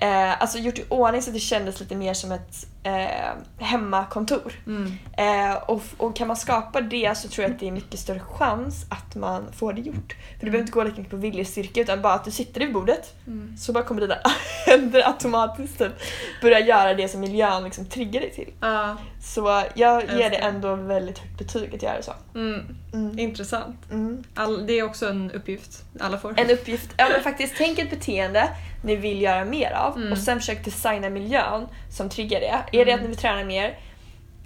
Eh, 0.00 0.42
alltså 0.42 0.58
gjort 0.58 0.78
i 0.78 0.84
ordning 0.88 1.22
så 1.22 1.30
att 1.30 1.34
det 1.34 1.40
kändes 1.40 1.80
lite 1.80 1.96
mer 1.96 2.14
som 2.14 2.32
ett 2.32 2.66
eh, 2.82 3.64
hemmakontor. 3.64 4.52
Mm. 4.66 4.92
Eh, 5.18 5.56
och, 5.56 5.82
och 5.96 6.16
kan 6.16 6.28
man 6.28 6.36
skapa 6.36 6.80
det 6.80 7.16
så 7.16 7.28
tror 7.28 7.42
jag 7.44 7.52
att 7.52 7.60
det 7.60 7.68
är 7.68 7.72
mycket 7.72 8.00
större 8.00 8.20
chans 8.20 8.86
att 8.88 9.14
man 9.14 9.52
får 9.52 9.72
det 9.72 9.80
gjort. 9.80 10.16
För 10.38 10.46
du 10.46 10.50
behöver 10.50 10.60
inte 10.60 10.72
gå 10.72 10.84
lika 10.84 10.96
mycket 10.96 11.10
på 11.10 11.16
viljestyrka 11.16 11.80
utan 11.80 12.02
bara 12.02 12.14
att 12.14 12.24
du 12.24 12.30
sitter 12.30 12.60
vid 12.60 12.72
bordet 12.72 13.14
Mm. 13.26 13.56
så 13.56 13.72
bara 13.72 13.84
kommer 13.84 14.00
dina 14.00 14.16
händer 14.66 15.08
automatiskt 15.08 15.78
typ 15.78 15.92
börja 16.42 16.60
göra 16.60 16.94
det 16.94 17.08
som 17.08 17.20
miljön 17.20 17.64
liksom 17.64 17.86
triggar 17.86 18.20
dig 18.20 18.30
till. 18.30 18.52
Ja. 18.60 18.96
Så 19.22 19.62
jag 19.74 20.02
ger 20.02 20.30
det 20.30 20.36
ändå 20.36 20.74
väldigt 20.74 21.18
högt 21.18 21.38
betyg 21.38 21.74
att 21.74 21.82
göra 21.82 22.02
så. 22.02 22.12
Mm. 22.34 22.76
Mm. 22.92 23.18
Intressant. 23.18 23.76
Mm. 23.90 24.24
All, 24.34 24.66
det 24.66 24.78
är 24.78 24.82
också 24.82 25.08
en 25.08 25.30
uppgift 25.30 25.84
alla 26.00 26.18
får. 26.18 26.34
En 26.36 26.50
uppgift, 26.50 26.90
ja 26.96 27.08
men 27.12 27.22
faktiskt 27.22 27.54
tänk 27.58 27.78
ett 27.78 27.90
beteende 27.90 28.48
ni 28.82 28.96
vill 28.96 29.22
göra 29.22 29.44
mer 29.44 29.70
av 29.72 29.96
Mm. 29.96 30.12
och 30.12 30.18
sen 30.18 30.38
försök 30.40 30.64
designa 30.64 31.10
miljön 31.10 31.68
som 31.90 32.08
triggar 32.08 32.40
det. 32.40 32.78
Är 32.80 32.84
det 32.84 32.92
att 32.92 32.98
Mm. 32.98 33.00
ni 33.00 33.06
vill 33.08 33.16
träna 33.16 33.44
mer, 33.44 33.78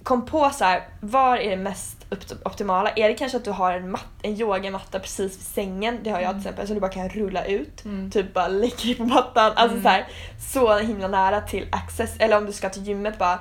kom 0.03 0.27
på 0.27 0.51
så 0.51 0.65
här, 0.65 0.89
var 1.01 1.37
är 1.37 1.51
det 1.51 1.57
mest 1.57 2.07
opt- 2.11 2.43
optimala? 2.45 2.91
Är 2.91 3.09
det 3.09 3.15
kanske 3.15 3.39
att 3.39 3.45
du 3.45 3.51
har 3.51 3.73
en, 3.73 3.91
mat- 3.91 4.05
en 4.23 4.41
yogamatta 4.41 4.99
precis 5.01 5.37
vid 5.39 5.47
sängen, 5.47 5.99
det 6.03 6.11
har 6.11 6.21
jag 6.21 6.31
till 6.31 6.39
exempel, 6.41 6.67
som 6.67 6.75
du 6.75 6.81
bara 6.81 6.91
kan 6.93 7.09
rulla 7.09 7.45
ut. 7.45 7.85
Mm. 7.85 8.11
Typ 8.11 8.35
bara 8.35 8.49
lägga 8.49 8.77
dig 8.77 8.95
på 8.95 9.05
mattan, 9.05 9.53
alltså 9.57 9.77
Mm. 9.77 9.83
så 9.83 9.89
här, 9.89 10.07
så 10.53 10.79
himla 10.79 11.09
nära 11.09 11.41
till 11.41 11.67
access. 11.73 12.17
Eller 12.19 12.37
om 12.39 12.47
du 12.47 12.53
ska 12.53 12.69
till 12.71 12.83
gymmet 12.87 13.19
bara 13.19 13.39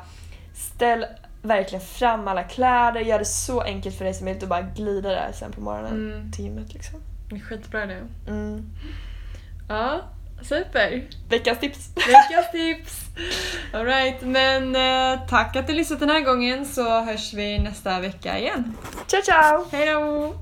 ställ 0.55 1.05
verkligen 1.41 1.85
fram 1.85 2.27
alla 2.27 2.43
kläder, 2.43 2.99
gör 3.01 3.19
det 3.19 3.25
så 3.25 3.61
enkelt 3.61 3.97
för 3.97 4.05
dig 4.05 4.13
som 4.13 4.25
möjligt 4.25 4.43
och 4.43 4.49
bara 4.49 4.61
glida 4.61 5.09
där 5.09 5.31
sen 5.33 5.51
på 5.51 5.61
morgonen 5.61 6.13
Mm. 6.13 6.31
till 6.31 6.45
gymmet 6.45 6.73
liksom. 6.73 6.99
Skitbra 7.49 7.85
det. 7.85 8.01
Mm. 8.27 8.65
Ja, 9.69 10.01
super. 10.45 11.07
Veckans 11.29 11.59
tips! 11.59 11.89
Veckans 11.95 12.51
tips! 12.51 13.03
Alright, 13.73 14.21
men 14.21 14.75
eh, 14.75 15.27
tack 15.27 15.55
att 15.55 15.67
du 15.67 15.73
lyssnat 15.73 15.99
den 15.99 16.09
här 16.09 16.21
gången 16.21 16.65
så 16.65 17.01
hörs 17.01 17.33
vi 17.33 17.59
nästa 17.59 17.99
vecka 17.99 18.39
igen. 18.39 18.77
Ciao 19.07 19.21
ciao! 19.21 19.65
Hej 19.71 19.85
då! 19.93 20.35